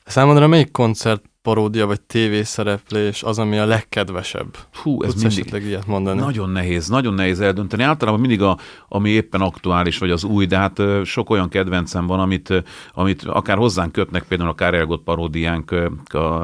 Számodra 0.05 0.47
melyik 0.47 0.71
koncert 0.71 1.23
paródia 1.47 1.85
vagy 1.85 2.01
tévészereplés 2.01 3.23
az, 3.23 3.39
ami 3.39 3.57
a 3.57 3.65
legkedvesebb? 3.65 4.57
Hú, 4.73 5.03
ez 5.03 5.13
Tudsz 5.13 5.35
mindig 5.35 5.63
ilyet 5.65 5.87
mondani? 5.87 6.19
nagyon 6.19 6.49
nehéz, 6.49 6.87
nagyon 6.87 7.13
nehéz 7.13 7.39
eldönteni. 7.39 7.83
Általában 7.83 8.19
mindig 8.19 8.41
a, 8.41 8.57
ami 8.87 9.09
éppen 9.09 9.41
aktuális, 9.41 9.97
vagy 9.97 10.09
az 10.09 10.23
új, 10.23 10.45
de 10.45 10.57
hát 10.57 10.81
sok 11.03 11.29
olyan 11.29 11.49
kedvencem 11.49 12.05
van, 12.07 12.19
amit, 12.19 12.63
amit 12.91 13.23
akár 13.23 13.57
hozzánk 13.57 13.91
kötnek, 13.91 14.23
például 14.23 14.49
a 14.49 14.53
Kárelgott 14.55 15.03
paródiánk, 15.03 15.75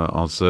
az 0.05 0.43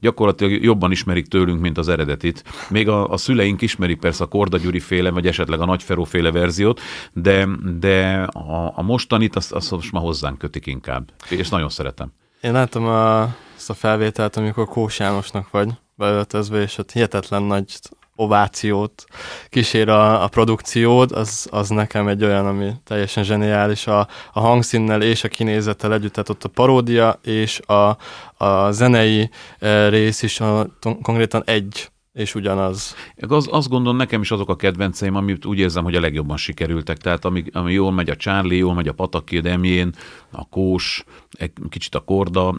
gyakorlatilag 0.00 0.62
jobban 0.62 0.90
ismerik 0.90 1.26
tőlünk, 1.26 1.60
mint 1.60 1.78
az 1.78 1.88
eredetit. 1.88 2.44
Még 2.70 2.88
a, 2.88 3.08
a 3.08 3.16
szüleink 3.16 3.62
ismerik 3.62 3.98
persze 3.98 4.24
a 4.24 4.28
Korda 4.28 4.58
Gyuri 4.58 4.80
féle, 4.80 5.10
vagy 5.10 5.26
esetleg 5.26 5.60
a 5.60 5.64
Nagyferó 5.64 6.04
féle 6.04 6.30
verziót, 6.30 6.80
de, 7.12 7.48
de 7.78 8.22
a, 8.22 8.72
a 8.74 8.82
mostanit 8.82 9.36
azt, 9.36 9.52
azt 9.52 9.70
most 9.70 9.92
már 9.92 10.02
hozzánk 10.02 10.38
kötik 10.38 10.66
inkább, 10.66 11.10
és 11.30 11.48
nagyon 11.48 11.68
szeretem. 11.68 12.12
Én 12.40 12.52
látom 12.52 12.86
a, 12.86 13.34
azt 13.68 13.78
a 13.78 13.86
felvételt, 13.88 14.36
amikor 14.36 14.66
Kós 14.66 14.98
Jánosnak 14.98 15.50
vagy 15.50 15.68
beöltözve, 15.94 16.62
és 16.62 16.78
ott 16.78 16.92
hihetetlen 16.92 17.42
nagy 17.42 17.78
ovációt 18.16 19.04
kísér 19.48 19.88
a, 19.88 20.22
a 20.22 20.28
produkciód, 20.28 21.12
az, 21.12 21.48
az 21.50 21.68
nekem 21.68 22.08
egy 22.08 22.24
olyan, 22.24 22.46
ami 22.46 22.72
teljesen 22.84 23.24
zseniális 23.24 23.86
a, 23.86 24.08
a 24.32 24.40
hangszínnel 24.40 25.02
és 25.02 25.24
a 25.24 25.28
kinézettel 25.28 25.92
együtt, 25.92 26.12
tehát 26.12 26.28
ott 26.28 26.44
a 26.44 26.48
paródia 26.48 27.18
és 27.22 27.58
a, 27.58 27.96
a 28.44 28.70
zenei 28.70 29.30
e, 29.58 29.88
rész 29.88 30.22
is 30.22 30.40
a, 30.40 30.66
konkrétan 31.02 31.42
egy 31.46 31.92
és 32.14 32.34
ugyanaz. 32.34 32.94
Az, 33.28 33.48
azt 33.50 33.68
gondolom, 33.68 33.96
nekem 33.96 34.20
is 34.20 34.30
azok 34.30 34.48
a 34.48 34.56
kedvenceim, 34.56 35.14
amit 35.14 35.44
úgy 35.44 35.58
érzem, 35.58 35.84
hogy 35.84 35.94
a 35.94 36.00
legjobban 36.00 36.36
sikerültek. 36.36 36.96
Tehát 36.96 37.24
ami, 37.24 37.44
ami 37.52 37.72
jól 37.72 37.92
megy 37.92 38.10
a 38.10 38.16
Charlie, 38.16 38.56
jól 38.56 38.74
megy 38.74 38.88
a 38.88 38.92
Pataki 38.92 39.40
Demjén, 39.40 39.92
a 40.30 40.48
Kós, 40.48 41.04
egy 41.38 41.52
kicsit 41.68 41.94
a 41.94 42.00
Korda. 42.00 42.54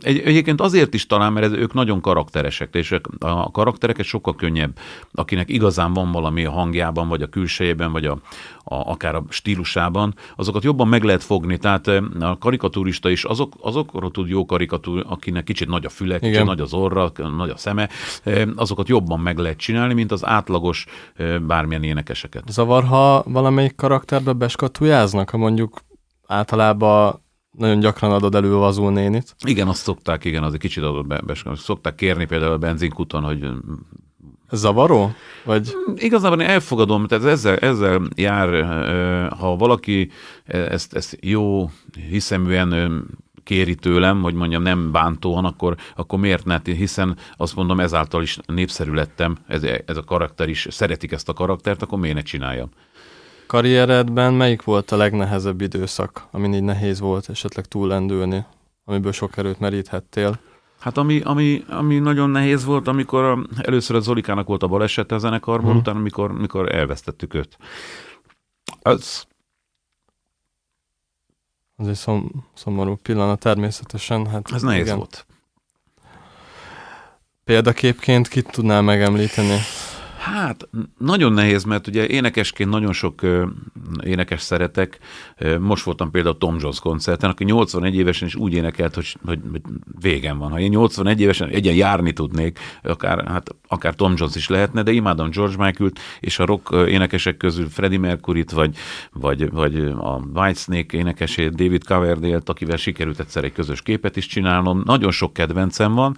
Egy, 0.00 0.18
egyébként 0.18 0.60
azért 0.60 0.94
is 0.94 1.06
talán, 1.06 1.32
mert 1.32 1.56
ők 1.56 1.74
nagyon 1.74 2.00
karakteresek, 2.00 2.74
és 2.74 2.94
a 3.18 3.50
karaktereket 3.50 4.04
sokkal 4.04 4.34
könnyebb, 4.34 4.78
akinek 5.12 5.50
igazán 5.50 5.92
van 5.92 6.12
valami 6.12 6.44
a 6.44 6.50
hangjában, 6.50 7.08
vagy 7.08 7.22
a 7.22 7.26
külsejében, 7.26 7.92
vagy 7.92 8.04
a, 8.04 8.18
a, 8.64 8.90
akár 8.90 9.14
a 9.14 9.24
stílusában, 9.28 10.14
azokat 10.36 10.64
jobban 10.64 10.88
meg 10.88 11.02
lehet 11.02 11.22
fogni. 11.22 11.58
Tehát 11.58 11.86
a 12.20 12.38
karikatúrista 12.38 13.10
is 13.10 13.24
azok, 13.24 13.52
azokról 13.60 14.10
tud 14.10 14.28
jó 14.28 14.46
karikatúr, 14.46 15.04
akinek 15.08 15.44
kicsit 15.44 15.68
nagy 15.68 15.84
a 15.84 15.88
füle, 15.88 16.18
kicsit 16.18 16.34
Igen. 16.34 16.46
nagy 16.46 16.60
az 16.60 16.72
orra, 16.72 17.12
nagy 17.36 17.50
a 17.50 17.56
szeme, 17.56 17.88
azokat 18.54 18.88
jobban 18.88 19.20
meg 19.20 19.38
lehet 19.38 19.58
csinálni, 19.58 19.94
mint 19.94 20.12
az 20.12 20.24
átlagos 20.24 20.86
bármilyen 21.46 21.82
énekeseket. 21.82 22.44
Zavar, 22.48 22.84
ha 22.84 23.22
valamelyik 23.26 23.74
karakterbe 23.74 24.32
beskatujáznak, 24.32 25.30
ha 25.30 25.36
mondjuk 25.36 25.80
általában 26.26 27.26
nagyon 27.58 27.78
gyakran 27.78 28.12
adod 28.12 28.34
elő 28.34 28.52
Vazó 28.52 28.88
nénit. 28.88 29.34
Igen, 29.44 29.68
azt 29.68 29.82
szokták, 29.82 30.24
igen, 30.24 30.42
az 30.42 30.52
egy 30.52 30.60
kicsit 30.60 30.82
adott 30.82 31.06
be, 31.06 31.20
be, 31.26 31.34
szokták 31.54 31.94
kérni 31.94 32.26
például 32.26 32.52
a 32.52 32.58
benzinkuton, 32.58 33.22
hogy 33.22 33.48
zavaró? 34.50 35.12
Vagy? 35.44 35.76
Igazából 35.96 36.40
én 36.40 36.48
elfogadom, 36.48 37.06
tehát 37.06 37.24
ezzel, 37.24 37.56
ezzel 37.56 38.02
jár, 38.14 38.64
ha 39.38 39.56
valaki 39.56 40.10
ezt, 40.46 40.94
ezt 40.94 41.18
jó 41.20 41.70
hiszeműen 42.08 43.06
kéri 43.48 43.74
tőlem, 43.74 44.22
hogy 44.22 44.34
mondjam 44.34 44.62
nem 44.62 44.92
bántóan, 44.92 45.44
akkor, 45.44 45.76
akkor 45.96 46.18
miért 46.18 46.44
ne? 46.44 46.60
Hiszen 46.64 47.16
azt 47.36 47.56
mondom, 47.56 47.80
ezáltal 47.80 48.22
is 48.22 48.38
népszerű 48.46 48.92
lettem, 48.92 49.36
ez, 49.46 49.62
ez 49.62 49.96
a 49.96 50.02
karakter 50.04 50.48
is, 50.48 50.66
szeretik 50.70 51.12
ezt 51.12 51.28
a 51.28 51.32
karaktert, 51.32 51.82
akkor 51.82 51.98
miért 51.98 52.16
ne 52.16 52.22
csináljam? 52.22 52.68
Karrieredben 53.48 54.34
melyik 54.34 54.62
volt 54.62 54.90
a 54.90 54.96
legnehezebb 54.96 55.60
időszak, 55.60 56.26
amin 56.30 56.54
így 56.54 56.62
nehéz 56.62 57.00
volt 57.00 57.28
esetleg 57.28 57.64
túllendülni, 57.64 58.44
amiből 58.84 59.12
sok 59.12 59.36
erőt 59.36 59.58
meríthettél? 59.58 60.38
Hát 60.78 60.96
ami, 60.96 61.20
ami, 61.20 61.64
ami 61.68 61.98
nagyon 61.98 62.30
nehéz 62.30 62.64
volt, 62.64 62.88
amikor 62.88 63.48
először 63.56 63.96
a 63.96 64.00
Zolikának 64.00 64.46
volt 64.46 64.62
a 64.62 64.66
balesete 64.66 65.14
a 65.14 65.18
zenekarból, 65.18 65.70
hmm. 65.70 65.78
utána 65.78 65.98
amikor, 65.98 66.30
amikor 66.30 66.74
elvesztettük 66.74 67.34
őt. 67.34 67.56
Az... 68.82 69.26
Az 71.76 71.88
egy 71.88 71.94
szom, 71.94 72.30
szomorú 72.54 72.96
pillanat 73.02 73.38
természetesen. 73.38 74.26
Hát 74.26 74.52
Ez 74.52 74.62
nehéz 74.62 74.84
igen. 74.84 74.96
volt. 74.96 75.26
Példaképként 77.44 78.28
kit 78.28 78.50
tudnál 78.50 78.82
megemlíteni? 78.82 79.58
Hát 80.32 80.68
nagyon 80.98 81.32
nehéz, 81.32 81.64
mert 81.64 81.86
ugye 81.86 82.06
énekesként 82.06 82.70
nagyon 82.70 82.92
sok 82.92 83.20
énekes 84.04 84.40
szeretek. 84.40 84.98
Most 85.58 85.84
voltam 85.84 86.10
például 86.10 86.38
Tom 86.38 86.56
Jones 86.60 86.80
koncerten, 86.80 87.30
aki 87.30 87.44
81 87.44 87.96
évesen 87.96 88.28
is 88.28 88.34
úgy 88.34 88.52
énekelt, 88.52 88.94
hogy, 88.94 89.16
hogy, 89.24 89.40
hogy 89.50 89.60
végem 90.00 90.38
van. 90.38 90.50
Ha 90.50 90.58
én 90.60 90.70
81 90.70 91.20
évesen 91.20 91.48
egyen 91.48 91.74
járni 91.74 92.12
tudnék, 92.12 92.58
akár, 92.82 93.26
hát, 93.26 93.54
akár 93.68 93.94
Tom 93.94 94.14
Jones 94.16 94.34
is 94.34 94.48
lehetne, 94.48 94.82
de 94.82 94.90
imádom 94.90 95.30
George 95.30 95.64
Michael-t, 95.64 95.98
és 96.20 96.38
a 96.38 96.44
rock 96.44 96.88
énekesek 96.88 97.36
közül 97.36 97.68
Freddie 97.68 97.98
Mercury-t, 97.98 98.50
vagy, 98.50 98.76
vagy, 99.12 99.50
vagy 99.50 99.76
a 99.98 100.20
Whitesnake 100.34 100.98
énekesét, 100.98 101.54
David 101.54 101.84
Coverdale-t, 101.84 102.48
akivel 102.48 102.76
sikerült 102.76 103.20
egyszer 103.20 103.44
egy 103.44 103.52
közös 103.52 103.82
képet 103.82 104.16
is 104.16 104.26
csinálnom. 104.26 104.82
Nagyon 104.84 105.10
sok 105.10 105.32
kedvencem 105.32 105.94
van. 105.94 106.16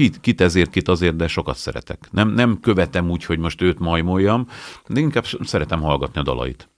Kit, 0.00 0.20
kit 0.20 0.40
ezért, 0.40 0.70
kit 0.70 0.88
azért, 0.88 1.16
de 1.16 1.26
sokat 1.28 1.56
szeretek. 1.56 2.08
Nem, 2.10 2.28
nem 2.28 2.60
követem 2.60 3.10
úgy, 3.10 3.24
hogy 3.24 3.38
most 3.38 3.60
őt 3.60 3.78
majmoljam, 3.78 4.46
de 4.86 5.00
inkább 5.00 5.24
szeretem 5.42 5.80
hallgatni 5.80 6.20
a 6.20 6.22
dalait. 6.22 6.68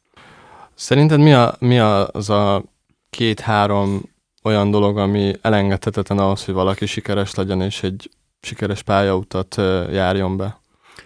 Szerinted 0.75 1.21
mi, 1.21 1.33
a, 1.33 1.55
mi 1.59 1.79
az 1.79 2.31
a 2.31 2.65
két-három 3.11 4.03
olyan 4.43 4.71
dolog, 4.71 4.99
ami 4.99 5.33
elengedhetetlen 5.41 6.19
ahhoz, 6.19 6.45
hogy 6.45 6.55
valaki 6.55 6.87
sikeres 6.87 7.35
legyen, 7.35 7.61
és 7.61 7.83
egy 7.83 8.11
sikeres 8.41 8.83
pályautat 8.83 9.57
járjon 9.91 10.37
be? 10.37 10.61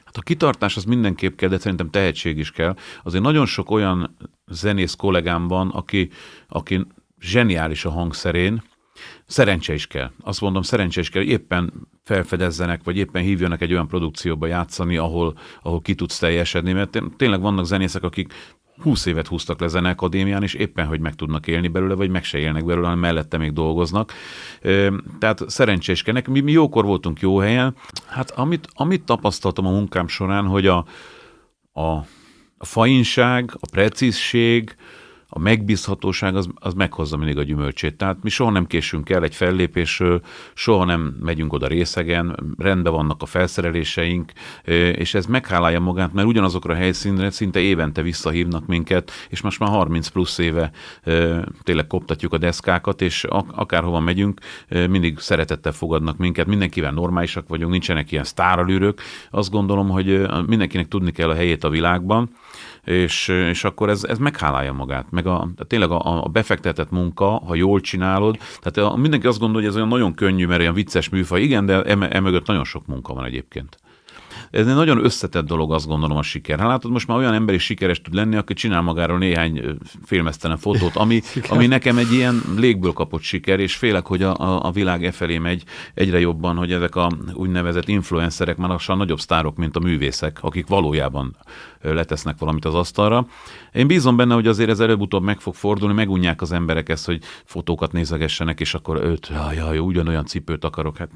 Hát 0.04 0.16
a 0.16 0.20
kitartás 0.20 0.76
az 0.76 0.84
mindenképp 0.84 1.36
kell, 1.36 1.48
de 1.48 1.58
szerintem 1.58 1.90
tehetség 1.90 2.38
is 2.38 2.50
kell. 2.50 2.76
Azért 3.02 3.22
nagyon 3.22 3.46
sok 3.46 3.70
olyan 3.70 4.16
zenész 4.46 4.94
kollégám 4.94 5.48
van, 5.48 5.68
aki, 5.68 6.10
aki 6.48 6.86
zseniális 7.20 7.84
a 7.84 7.90
hangszerén, 7.90 8.62
Szerencse 9.26 9.74
is 9.74 9.86
kell. 9.86 10.10
Azt 10.20 10.40
mondom, 10.40 10.62
szerencse 10.62 11.00
is 11.00 11.08
kell, 11.08 11.22
éppen 11.22 11.72
felfedezzenek, 12.04 12.84
vagy 12.84 12.96
éppen 12.96 13.22
hívjanak 13.22 13.60
egy 13.60 13.72
olyan 13.72 13.88
produkcióba 13.88 14.46
játszani, 14.46 14.96
ahol, 14.96 15.38
ahol 15.62 15.80
ki 15.80 15.94
tudsz 15.94 16.18
teljesedni, 16.18 16.72
mert 16.72 17.02
tényleg 17.16 17.40
vannak 17.40 17.64
zenészek, 17.64 18.02
akik 18.02 18.32
20 18.82 19.06
évet 19.06 19.26
húztak 19.26 19.60
le 19.60 19.68
zeneakadémián, 19.68 20.42
és 20.42 20.54
éppen, 20.54 20.86
hogy 20.86 21.00
meg 21.00 21.14
tudnak 21.14 21.46
élni 21.46 21.68
belőle, 21.68 21.94
vagy 21.94 22.10
meg 22.10 22.24
se 22.24 22.38
élnek 22.38 22.64
belőle, 22.64 22.84
hanem 22.84 23.00
mellette 23.00 23.38
még 23.38 23.52
dolgoznak. 23.52 24.12
Tehát 25.18 25.42
szerencsés 25.46 26.02
kell. 26.02 26.22
Mi, 26.28 26.40
mi 26.40 26.52
jókor 26.52 26.84
voltunk 26.84 27.20
jó 27.20 27.38
helyen. 27.38 27.74
Hát 28.06 28.30
amit, 28.30 28.68
amit 28.72 29.02
tapasztaltam 29.02 29.66
a 29.66 29.70
munkám 29.70 30.08
során, 30.08 30.46
hogy 30.46 30.66
a, 30.66 30.84
a, 31.72 31.80
a 32.58 32.64
fainság, 32.64 33.50
a 33.60 33.68
precízség, 33.70 34.76
a 35.28 35.38
megbízhatóság 35.38 36.36
az, 36.36 36.48
az 36.54 36.74
meghozza 36.74 37.16
mindig 37.16 37.38
a 37.38 37.42
gyümölcsét. 37.42 37.96
Tehát 37.96 38.16
mi 38.22 38.28
soha 38.28 38.50
nem 38.50 38.66
késünk 38.66 39.10
el 39.10 39.22
egy 39.22 39.34
fellépésről, 39.34 40.20
soha 40.54 40.84
nem 40.84 41.16
megyünk 41.20 41.52
oda 41.52 41.66
részegen, 41.66 42.54
rendben 42.58 42.92
vannak 42.92 43.22
a 43.22 43.26
felszereléseink, 43.26 44.32
és 44.92 45.14
ez 45.14 45.26
meghálálja 45.26 45.80
magát, 45.80 46.12
mert 46.12 46.26
ugyanazokra 46.26 46.72
a 46.72 46.76
helyszínre 46.76 47.30
szinte 47.30 47.60
évente 47.60 48.02
visszahívnak 48.02 48.66
minket, 48.66 49.10
és 49.28 49.40
most 49.40 49.58
már 49.58 49.68
30 49.68 50.08
plusz 50.08 50.38
éve 50.38 50.70
tényleg 51.62 51.86
koptatjuk 51.86 52.32
a 52.32 52.38
deszkákat, 52.38 53.02
és 53.02 53.24
akárhova 53.54 54.00
megyünk, 54.00 54.40
mindig 54.68 55.18
szeretettel 55.18 55.72
fogadnak 55.72 56.16
minket, 56.16 56.46
mindenkivel 56.46 56.92
normálisak 56.92 57.48
vagyunk, 57.48 57.70
nincsenek 57.70 58.12
ilyen 58.12 58.24
sztáralűrök. 58.24 59.00
Azt 59.30 59.50
gondolom, 59.50 59.88
hogy 59.88 60.26
mindenkinek 60.46 60.88
tudni 60.88 61.10
kell 61.10 61.28
a 61.28 61.34
helyét 61.34 61.64
a 61.64 61.70
világban, 61.70 62.30
és, 62.84 63.28
és 63.28 63.64
akkor 63.64 63.88
ez, 63.88 64.04
ez 64.04 64.18
meghálálja 64.18 64.72
magát. 64.72 65.10
Meg 65.16 65.26
a, 65.26 65.48
tényleg 65.66 65.90
a, 65.90 66.24
a 66.24 66.28
befektetett 66.28 66.90
munka, 66.90 67.26
ha 67.26 67.54
jól 67.54 67.80
csinálod, 67.80 68.38
tehát 68.60 68.96
mindenki 68.96 69.26
azt 69.26 69.38
gondolja, 69.38 69.60
hogy 69.60 69.68
ez 69.68 69.76
olyan 69.76 69.88
nagyon 69.88 70.14
könnyű, 70.14 70.46
mert 70.46 70.60
olyan 70.60 70.74
vicces 70.74 71.08
műfaj, 71.08 71.42
igen, 71.42 71.66
de 71.66 71.82
emögött 72.08 72.46
nagyon 72.46 72.64
sok 72.64 72.86
munka 72.86 73.14
van 73.14 73.24
egyébként. 73.24 73.78
Ez 74.50 74.66
egy 74.66 74.74
nagyon 74.74 75.04
összetett 75.04 75.46
dolog, 75.46 75.72
azt 75.72 75.86
gondolom 75.86 76.16
a 76.16 76.22
siker. 76.22 76.58
Hát 76.58 76.68
látod, 76.68 76.90
most 76.90 77.06
már 77.06 77.18
olyan 77.18 77.34
ember 77.34 77.54
is 77.54 77.64
sikeres 77.64 78.00
tud 78.00 78.14
lenni, 78.14 78.36
aki 78.36 78.54
csinál 78.54 78.80
magáról 78.80 79.18
néhány 79.18 79.62
filmesztelen 80.04 80.56
fotót, 80.56 80.96
ami, 80.96 81.20
ami 81.48 81.66
nekem 81.66 81.98
egy 81.98 82.12
ilyen 82.12 82.42
légből 82.56 82.92
kapott 82.92 83.22
siker, 83.22 83.60
és 83.60 83.76
félek, 83.76 84.06
hogy 84.06 84.22
a, 84.22 84.36
a, 84.36 84.64
a 84.64 84.70
világ 84.70 85.04
e 85.04 85.10
felé 85.10 85.38
megy 85.38 85.62
egyre 85.94 86.20
jobban, 86.20 86.56
hogy 86.56 86.72
ezek 86.72 86.96
a 86.96 87.10
úgynevezett 87.32 87.88
influencerek 87.88 88.56
már 88.56 88.68
lassan 88.68 88.96
nagyobb 88.96 89.20
sztárok, 89.20 89.56
mint 89.56 89.76
a 89.76 89.80
művészek, 89.80 90.38
akik 90.40 90.66
valójában 90.66 91.36
letesznek 91.80 92.38
valamit 92.38 92.64
az 92.64 92.74
asztalra. 92.74 93.26
Én 93.72 93.86
bízom 93.86 94.16
benne, 94.16 94.34
hogy 94.34 94.46
azért 94.46 94.70
ez 94.70 94.80
előbb-utóbb 94.80 95.22
meg 95.22 95.40
fog 95.40 95.54
fordulni, 95.54 95.94
megunják 95.94 96.42
az 96.42 96.52
emberek 96.52 96.88
ezt, 96.88 97.06
hogy 97.06 97.22
fotókat 97.44 97.92
nézegessenek, 97.92 98.60
és 98.60 98.74
akkor 98.74 98.96
őt, 98.96 99.28
jaj, 99.28 99.56
jaj, 99.56 99.78
ugyanolyan 99.78 100.24
cipőt 100.24 100.64
akarok. 100.64 100.96
Hát 100.96 101.10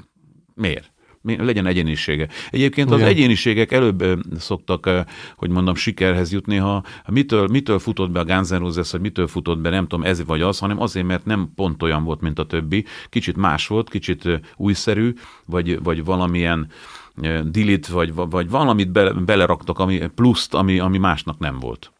miért? 0.55 0.91
Legyen 1.23 1.65
egyénisége. 1.65 2.27
Egyébként 2.49 2.87
Igen. 2.87 3.01
az 3.01 3.07
egyéniségek 3.07 3.71
előbb 3.71 4.03
szoktak, 4.39 4.89
hogy 5.35 5.49
mondom, 5.49 5.75
sikerhez 5.75 6.31
jutni, 6.31 6.55
ha 6.55 6.83
mitől, 7.07 7.47
mitől 7.47 7.79
futott 7.79 8.11
be 8.11 8.19
a 8.19 8.25
Guns 8.25 8.49
N' 8.49 8.55
Roses, 8.55 8.91
vagy 8.91 9.01
mitől 9.01 9.27
futott 9.27 9.59
be, 9.59 9.69
nem 9.69 9.87
tudom, 9.87 10.05
ez 10.05 10.25
vagy 10.25 10.41
az, 10.41 10.59
hanem 10.59 10.81
azért, 10.81 11.05
mert 11.05 11.25
nem 11.25 11.51
pont 11.55 11.83
olyan 11.83 12.03
volt, 12.03 12.21
mint 12.21 12.39
a 12.39 12.45
többi. 12.45 12.85
Kicsit 13.09 13.37
más 13.37 13.67
volt, 13.67 13.89
kicsit 13.89 14.29
újszerű, 14.57 15.13
vagy, 15.45 15.83
vagy 15.83 16.05
valamilyen 16.05 16.67
dilit, 17.43 17.87
vagy, 17.87 18.13
vagy 18.13 18.49
valamit 18.49 18.91
be, 18.91 19.13
beleraktak, 19.13 19.79
ami 19.79 19.99
pluszt, 20.15 20.53
ami, 20.53 20.79
ami 20.79 20.97
másnak 20.97 21.39
nem 21.39 21.59
volt. 21.59 21.91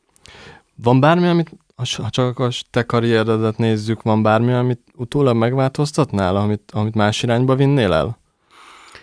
Van 0.75 1.00
bármi, 1.00 1.28
amit 1.28 1.51
ha 1.98 2.10
csak 2.10 2.40
a 2.40 2.50
te 2.70 2.84
karrieredet 2.84 3.58
nézzük, 3.58 4.01
van 4.01 4.24
bármi, 4.24 4.51
amit 4.51 4.80
utólag 4.96 5.36
megváltoztatnál, 5.36 6.36
amit, 6.36 6.72
amit 6.74 6.96
más 6.96 7.24
irányba 7.24 7.56
vinnél 7.56 7.94
el? 7.94 8.20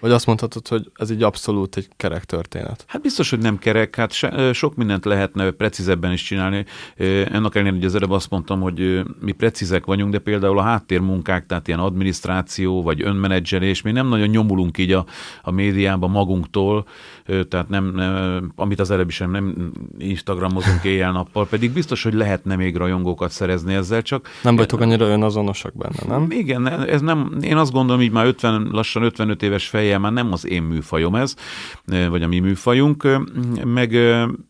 Vagy 0.01 0.11
azt 0.11 0.27
mondhatod, 0.27 0.69
hogy 0.69 0.91
ez 0.95 1.11
így 1.11 1.23
abszolút 1.23 1.77
egy 1.77 1.89
kerek 1.97 2.25
történet? 2.25 2.85
Hát 2.87 3.03
biztos, 3.03 3.31
hogy 3.31 3.39
nem 3.39 3.59
kerek, 3.59 3.97
hát 3.97 4.13
se, 4.13 4.53
sok 4.53 4.75
mindent 4.75 5.05
lehetne 5.05 5.51
precízebben 5.51 6.13
is 6.13 6.23
csinálni. 6.23 6.65
Ennek 6.97 7.55
ellenére, 7.55 7.75
hogy 7.75 7.85
az 7.85 7.95
előbb 7.95 8.11
azt 8.11 8.31
mondtam, 8.31 8.61
hogy 8.61 9.03
mi 9.21 9.33
precízek 9.33 9.87
vagyunk, 9.87 10.13
de 10.13 10.19
például 10.19 10.59
a 10.59 10.63
háttérmunkák, 10.63 11.47
tehát 11.47 11.69
ilyen 11.69 11.81
adminisztráció, 11.81 12.83
vagy 12.83 13.03
önmenedzselés, 13.03 13.83
mi 13.83 13.93
nem 13.93 14.09
nagyon 14.09 14.29
nyomulunk 14.29 14.79
így 14.79 14.93
a, 14.93 15.05
a 15.43 15.51
médiában 15.51 16.11
magunktól, 16.11 16.87
tehát 17.49 17.69
nem, 17.69 17.85
nem, 17.95 18.53
amit 18.57 18.81
az 18.81 18.91
előbb 18.91 19.09
is 19.09 19.19
nem, 19.19 19.31
nem 19.31 19.73
Instagramozunk 19.99 20.85
éjjel-nappal, 20.85 21.47
pedig 21.47 21.73
biztos, 21.73 22.03
hogy 22.03 22.15
lehetne 22.15 22.57
még 22.57 22.77
rajongókat 22.77 23.31
szerezni 23.31 23.75
ezzel, 23.75 24.03
csak... 24.03 24.29
Nem 24.43 24.57
vagytok 24.57 24.81
annyira 24.81 25.07
önazonosak 25.07 25.77
benne, 25.77 26.19
nem? 26.19 26.31
Igen, 26.31 26.69
ez 26.69 27.01
nem, 27.01 27.39
én 27.41 27.57
azt 27.57 27.73
gondolom, 27.73 28.03
így 28.03 28.11
már 28.11 28.27
50, 28.27 28.69
lassan 28.71 29.03
55 29.03 29.43
éves 29.43 29.69
fej 29.69 29.88
helyen 29.89 30.01
már 30.01 30.13
nem 30.13 30.33
az 30.33 30.47
én 30.47 30.63
műfajom 30.63 31.15
ez, 31.15 31.35
vagy 31.85 32.23
a 32.23 32.29
mi 32.29 32.39
műfajunk, 32.39 33.07
meg 33.65 33.97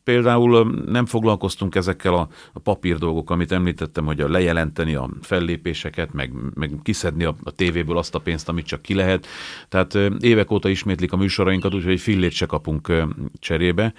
például 0.05 0.83
nem 0.87 1.07
foglalkoztunk 1.07 1.75
ezekkel 1.75 2.15
a, 2.15 2.29
a 2.53 2.59
papír 2.59 2.99
dolgok, 2.99 3.31
amit 3.31 3.53
említettem, 3.53 4.05
hogy 4.05 4.21
a 4.21 4.29
lejelenteni 4.29 4.95
a 4.95 5.11
fellépéseket, 5.23 6.13
meg, 6.13 6.33
meg 6.55 6.71
kiszedni 6.83 7.25
a, 7.25 7.35
a 7.43 7.51
tévéből 7.51 7.99
azt 7.99 8.15
a 8.15 8.19
pénzt, 8.19 8.49
amit 8.49 8.67
csak 8.67 8.83
ki 8.83 8.95
lehet. 8.95 9.27
Tehát 9.69 9.99
évek 10.21 10.51
óta 10.51 10.69
ismétlik 10.69 11.13
a 11.13 11.17
műsorainkat, 11.17 11.75
úgyhogy 11.75 11.93
egy 11.93 12.01
fillét 12.01 12.33
se 12.33 12.47
kapunk 12.47 12.93
cserébe. 13.39 13.93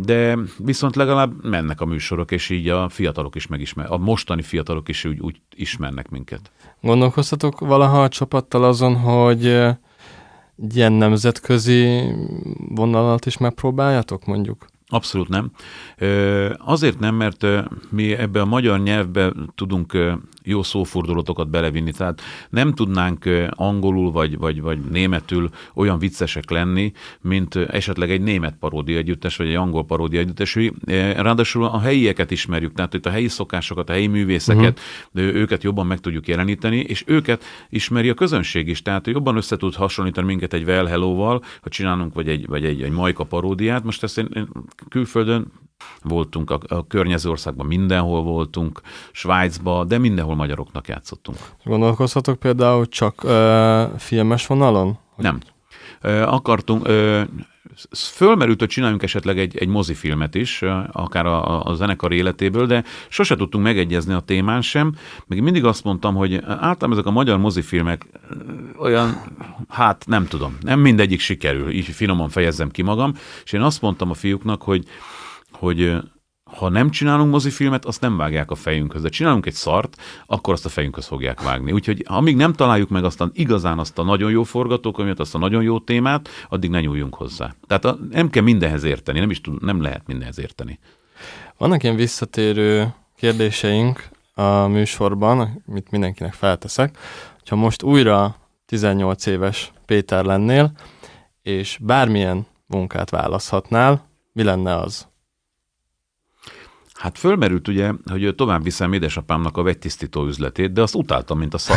De 0.00 0.38
viszont 0.58 0.96
legalább 0.96 1.44
mennek 1.44 1.80
a 1.80 1.84
műsorok, 1.84 2.30
és 2.30 2.50
így 2.50 2.68
a 2.68 2.88
fiatalok 2.88 3.34
is 3.34 3.46
megismer, 3.46 3.86
a 3.90 3.98
mostani 3.98 4.42
fiatalok 4.42 4.88
is 4.88 5.04
úgy, 5.04 5.20
úgy 5.20 5.40
ismernek 5.54 6.08
minket. 6.08 6.50
Gondolkoztatok 6.80 7.60
valaha 7.60 8.02
a 8.02 8.08
csapattal 8.08 8.64
azon, 8.64 8.96
hogy 8.96 9.68
ilyen 10.74 10.92
nemzetközi 10.92 12.12
vonalat 12.68 13.26
is 13.26 13.38
megpróbáljátok, 13.38 14.24
mondjuk? 14.24 14.66
Abszolút 14.90 15.28
nem. 15.28 15.50
Azért 16.58 16.98
nem, 16.98 17.14
mert 17.14 17.46
mi 17.90 18.12
ebbe 18.12 18.40
a 18.40 18.44
magyar 18.44 18.80
nyelvbe 18.80 19.32
tudunk 19.54 19.98
jó 20.48 20.62
szófordulatokat 20.62 21.50
belevinni. 21.50 21.92
Tehát 21.92 22.20
nem 22.50 22.74
tudnánk 22.74 23.24
angolul 23.50 24.12
vagy, 24.12 24.38
vagy, 24.38 24.60
vagy 24.60 24.78
németül 24.78 25.50
olyan 25.74 25.98
viccesek 25.98 26.50
lenni, 26.50 26.92
mint 27.20 27.56
esetleg 27.56 28.10
egy 28.10 28.20
német 28.20 28.56
paródia 28.60 28.98
együttes, 28.98 29.36
vagy 29.36 29.46
egy 29.46 29.54
angol 29.54 29.84
paródia 29.84 30.20
együttes. 30.20 30.58
Ráadásul 31.16 31.64
a 31.64 31.80
helyieket 31.80 32.30
ismerjük, 32.30 32.72
tehát 32.72 32.94
itt 32.94 33.06
a 33.06 33.10
helyi 33.10 33.28
szokásokat, 33.28 33.90
a 33.90 33.92
helyi 33.92 34.06
művészeket, 34.06 34.80
uh-huh. 35.12 35.34
őket 35.34 35.62
jobban 35.62 35.86
meg 35.86 36.00
tudjuk 36.00 36.28
jeleníteni, 36.28 36.78
és 36.78 37.04
őket 37.06 37.44
ismeri 37.68 38.08
a 38.08 38.14
közönség 38.14 38.68
is. 38.68 38.82
Tehát 38.82 39.06
jobban 39.06 39.36
össze 39.36 39.56
tud 39.56 39.74
hasonlítani 39.74 40.26
minket 40.26 40.52
egy 40.52 40.64
Well 40.64 40.86
Hello-val, 40.86 41.42
ha 41.60 41.68
csinálunk 41.68 42.14
vagy 42.14 42.28
egy, 42.28 42.46
vagy 42.46 42.64
egy, 42.64 42.82
egy 42.82 42.90
Majka 42.90 43.24
paródiát. 43.24 43.84
Most 43.84 44.02
ezt 44.02 44.18
én, 44.18 44.28
én 44.34 44.48
külföldön 44.88 45.52
voltunk, 46.02 46.50
a, 46.50 46.58
a 46.68 46.86
környező 46.86 47.30
országban 47.30 47.66
mindenhol 47.66 48.22
voltunk, 48.22 48.80
Svájcba, 49.12 49.84
de 49.84 49.98
mindenhol 49.98 50.34
magyaroknak 50.34 50.88
játszottunk. 50.88 51.38
Gondolkozhatok 51.64 52.38
például 52.38 52.88
csak 52.88 53.22
ö, 53.24 53.84
filmes 53.98 54.46
vonalon? 54.46 54.98
Hogy... 55.14 55.24
Nem. 55.24 55.40
Ö, 56.00 56.22
akartunk, 56.22 56.88
ö, 56.88 57.22
fölmerült, 57.96 58.58
hogy 58.58 58.68
csináljunk 58.68 59.02
esetleg 59.02 59.38
egy, 59.38 59.56
egy 59.56 59.68
mozifilmet 59.68 60.34
is, 60.34 60.62
akár 60.92 61.26
a, 61.26 61.64
a 61.64 61.74
zenekar 61.74 62.12
életéből, 62.12 62.66
de 62.66 62.84
sose 63.08 63.36
tudtunk 63.36 63.64
megegyezni 63.64 64.12
a 64.12 64.20
témán 64.20 64.62
sem, 64.62 64.94
meg 65.26 65.42
mindig 65.42 65.64
azt 65.64 65.84
mondtam, 65.84 66.14
hogy 66.14 66.34
általában 66.34 66.92
ezek 66.92 67.06
a 67.06 67.10
magyar 67.10 67.38
mozifilmek 67.38 68.06
olyan, 68.78 69.22
hát 69.68 70.04
nem 70.06 70.26
tudom, 70.26 70.58
nem 70.60 70.80
mindegyik 70.80 71.20
sikerül, 71.20 71.70
így 71.70 71.86
finoman 71.86 72.28
fejezzem 72.28 72.70
ki 72.70 72.82
magam, 72.82 73.12
és 73.44 73.52
én 73.52 73.62
azt 73.62 73.82
mondtam 73.82 74.10
a 74.10 74.14
fiúknak, 74.14 74.62
hogy 74.62 74.84
hogy 75.52 75.96
ha 76.56 76.68
nem 76.68 76.90
csinálunk 76.90 77.30
mozifilmet, 77.30 77.84
azt 77.84 78.00
nem 78.00 78.16
vágják 78.16 78.50
a 78.50 78.54
fejünkhöz, 78.54 79.02
de 79.02 79.08
csinálunk 79.08 79.46
egy 79.46 79.54
szart, 79.54 79.96
akkor 80.26 80.52
azt 80.52 80.64
a 80.64 80.68
fejünkhöz 80.68 81.06
fogják 81.06 81.42
vágni. 81.42 81.72
Úgyhogy 81.72 82.04
amíg 82.06 82.36
nem 82.36 82.52
találjuk 82.52 82.88
meg 82.88 83.04
azt 83.04 83.20
a, 83.20 83.30
igazán 83.32 83.78
azt 83.78 83.98
a 83.98 84.02
nagyon 84.02 84.30
jó 84.30 84.42
forgatókönyvet, 84.42 85.20
azt 85.20 85.34
a 85.34 85.38
nagyon 85.38 85.62
jó 85.62 85.80
témát, 85.80 86.28
addig 86.48 86.70
ne 86.70 86.80
nyúljunk 86.80 87.14
hozzá. 87.14 87.54
Tehát 87.66 87.84
a, 87.84 87.98
nem 88.10 88.30
kell 88.30 88.42
mindenhez 88.42 88.84
érteni, 88.84 89.18
nem 89.18 89.30
is 89.30 89.40
tud, 89.40 89.62
nem 89.62 89.82
lehet 89.82 90.06
mindenhez 90.06 90.38
érteni. 90.38 90.78
Vannak 91.58 91.82
ilyen 91.82 91.96
visszatérő 91.96 92.94
kérdéseink 93.16 94.08
a 94.34 94.66
műsorban, 94.66 95.62
amit 95.68 95.90
mindenkinek 95.90 96.32
felteszek. 96.32 96.98
Ha 97.46 97.56
most 97.56 97.82
újra 97.82 98.36
18 98.66 99.26
éves 99.26 99.72
Péter 99.86 100.24
lennél, 100.24 100.72
és 101.42 101.78
bármilyen 101.80 102.46
munkát 102.66 103.10
választhatnál, 103.10 104.08
mi 104.32 104.42
lenne 104.42 104.76
az? 104.76 105.08
Hát 106.98 107.18
fölmerült 107.18 107.68
ugye, 107.68 107.92
hogy 108.10 108.34
tovább 108.34 108.62
viszem 108.62 108.92
édesapámnak 108.92 109.56
a 109.56 109.62
vegytisztító 109.62 110.26
üzletét, 110.26 110.72
de 110.72 110.82
azt 110.82 110.94
utáltam, 110.94 111.38
mint 111.38 111.54
a 111.54 111.58
szar. 111.58 111.76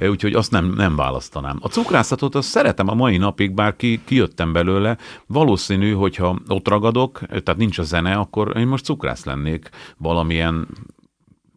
Úgyhogy 0.10 0.34
azt 0.34 0.50
nem, 0.50 0.72
nem 0.76 0.96
választanám. 0.96 1.58
A 1.60 1.68
cukrászatot 1.68 2.34
azt 2.34 2.48
szeretem 2.48 2.88
a 2.88 2.94
mai 2.94 3.16
napig, 3.16 3.54
bár 3.54 3.76
ki, 3.76 4.00
kijöttem 4.04 4.52
belőle. 4.52 4.96
Valószínű, 5.26 5.92
hogyha 5.92 6.38
ott 6.48 6.68
ragadok, 6.68 7.18
tehát 7.18 7.56
nincs 7.56 7.78
a 7.78 7.82
zene, 7.82 8.14
akkor 8.14 8.56
én 8.56 8.66
most 8.66 8.84
cukrász 8.84 9.24
lennék 9.24 9.68
valamilyen 9.96 10.68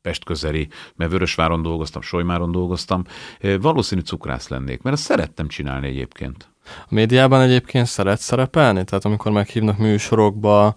Pest 0.02 0.24
közeli, 0.24 0.68
mert 0.96 1.12
Vörösváron 1.12 1.62
dolgoztam, 1.62 2.02
Solymáron 2.02 2.52
dolgoztam, 2.52 3.04
valószínű 3.62 4.02
cukrász 4.02 4.48
lennék, 4.48 4.82
mert 4.82 4.96
azt 4.96 5.06
szerettem 5.06 5.48
csinálni 5.48 5.88
egyébként. 5.88 6.50
A 6.66 6.94
médiában 6.94 7.42
egyébként 7.42 7.86
szeret 7.86 8.20
szerepelni? 8.20 8.84
Tehát 8.84 9.06
amikor 9.06 9.32
meghívnak 9.32 9.78
műsorokba, 9.78 10.76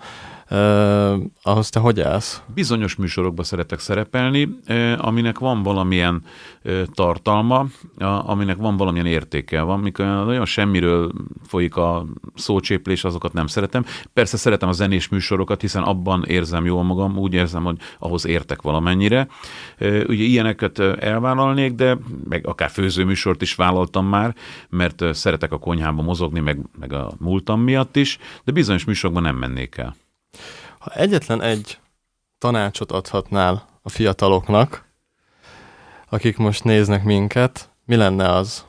Uh, 0.52 1.22
ahhoz 1.42 1.70
te 1.70 1.80
hogy 1.80 2.00
állsz? 2.00 2.42
Bizonyos 2.54 2.96
műsorokban 2.96 3.44
szeretek 3.44 3.78
szerepelni, 3.78 4.58
uh, 4.68 4.92
aminek 4.96 5.38
van 5.38 5.62
valamilyen 5.62 6.22
uh, 6.64 6.82
tartalma, 6.94 7.66
uh, 7.98 8.30
aminek 8.30 8.56
van 8.56 8.76
valamilyen 8.76 9.06
értéke. 9.06 9.62
Van, 9.62 9.80
mikor 9.80 10.04
nagyon 10.06 10.44
semmiről 10.44 11.12
folyik 11.46 11.76
a 11.76 12.06
szócséplés, 12.34 13.04
azokat 13.04 13.32
nem 13.32 13.46
szeretem. 13.46 13.84
Persze 14.12 14.36
szeretem 14.36 14.68
a 14.68 14.72
zenés 14.72 15.08
műsorokat, 15.08 15.60
hiszen 15.60 15.82
abban 15.82 16.24
érzem 16.24 16.64
jól 16.64 16.82
magam, 16.82 17.18
úgy 17.18 17.34
érzem, 17.34 17.64
hogy 17.64 17.76
ahhoz 17.98 18.26
értek 18.26 18.62
valamennyire. 18.62 19.28
Uh, 19.80 20.04
ugye 20.08 20.24
ilyeneket 20.24 20.78
elvállalnék, 20.78 21.72
de 21.72 21.98
meg 22.28 22.46
akár 22.46 22.70
főzőműsort 22.70 23.42
is 23.42 23.54
vállaltam 23.54 24.06
már, 24.06 24.34
mert 24.68 25.14
szeretek 25.14 25.52
a 25.52 25.58
konyhába 25.58 26.02
mozogni, 26.02 26.40
meg, 26.40 26.58
meg 26.78 26.92
a 26.92 27.12
múltam 27.18 27.60
miatt 27.60 27.96
is, 27.96 28.18
de 28.44 28.52
bizonyos 28.52 28.84
műsorokban 28.84 29.22
nem 29.22 29.36
mennék 29.36 29.76
el. 29.76 29.96
Ha 30.78 30.90
egyetlen 30.90 31.42
egy 31.42 31.78
tanácsot 32.38 32.92
adhatnál 32.92 33.68
a 33.82 33.88
fiataloknak, 33.88 34.90
akik 36.08 36.36
most 36.36 36.64
néznek 36.64 37.04
minket, 37.04 37.70
mi 37.84 37.96
lenne 37.96 38.28
az? 38.28 38.64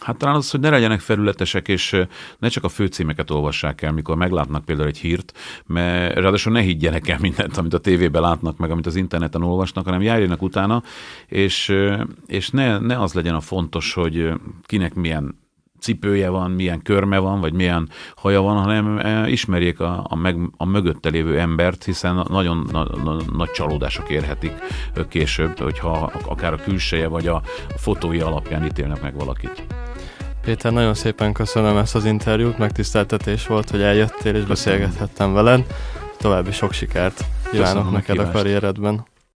Hát 0.00 0.16
talán 0.16 0.34
az, 0.34 0.50
hogy 0.50 0.60
ne 0.60 0.70
legyenek 0.70 1.00
felületesek, 1.00 1.68
és 1.68 2.02
ne 2.38 2.48
csak 2.48 2.64
a 2.64 2.68
főcímeket 2.68 3.30
olvassák 3.30 3.82
el, 3.82 3.92
mikor 3.92 4.16
meglátnak 4.16 4.64
például 4.64 4.88
egy 4.88 4.98
hírt, 4.98 5.32
mert 5.66 6.14
ráadásul 6.14 6.52
ne 6.52 6.60
higgyenek 6.60 7.08
el 7.08 7.18
mindent, 7.20 7.56
amit 7.56 7.74
a 7.74 7.78
tévében 7.78 8.22
látnak, 8.22 8.56
meg 8.56 8.70
amit 8.70 8.86
az 8.86 8.96
interneten 8.96 9.42
olvasnak, 9.42 9.84
hanem 9.84 10.02
járjanak 10.02 10.42
utána, 10.42 10.82
és, 11.26 11.74
és 12.26 12.50
ne, 12.50 12.78
ne 12.78 13.00
az 13.00 13.12
legyen 13.12 13.34
a 13.34 13.40
fontos, 13.40 13.92
hogy 13.92 14.32
kinek 14.66 14.94
milyen 14.94 15.47
cipője 15.80 16.28
van, 16.28 16.50
milyen 16.50 16.82
körme 16.82 17.18
van, 17.18 17.40
vagy 17.40 17.52
milyen 17.52 17.88
haja 18.16 18.40
van, 18.40 18.56
hanem 18.56 18.98
e, 18.98 19.28
ismerjék 19.28 19.80
a, 19.80 20.06
a, 20.08 20.16
meg, 20.16 20.36
a 20.56 20.64
mögötte 20.64 21.08
lévő 21.08 21.38
embert, 21.38 21.84
hiszen 21.84 22.26
nagyon 22.28 22.68
na, 22.72 22.86
na, 23.04 23.16
nagy 23.32 23.50
csalódások 23.50 24.10
érhetik 24.10 24.52
később, 25.08 25.58
hogyha 25.58 26.12
akár 26.26 26.52
a 26.52 26.56
külseje 26.56 27.08
vagy 27.08 27.26
a, 27.26 27.42
fotói 27.76 28.20
alapján 28.20 28.64
ítélnek 28.64 29.02
meg 29.02 29.14
valakit. 29.14 29.62
Péter, 30.40 30.72
nagyon 30.72 30.94
szépen 30.94 31.32
köszönöm 31.32 31.76
ezt 31.76 31.94
az 31.94 32.04
interjút, 32.04 32.58
megtiszteltetés 32.58 33.46
volt, 33.46 33.70
hogy 33.70 33.82
eljöttél 33.82 34.34
és 34.34 34.44
köszönöm. 34.46 34.48
beszélgethettem 34.48 35.32
veled. 35.32 35.66
További 36.18 36.52
sok 36.52 36.72
sikert 36.72 37.24
kívánok 37.50 37.72
köszönöm 37.72 37.92
neked 37.92 38.18
a 38.18 38.30
karrieredben. 38.30 39.06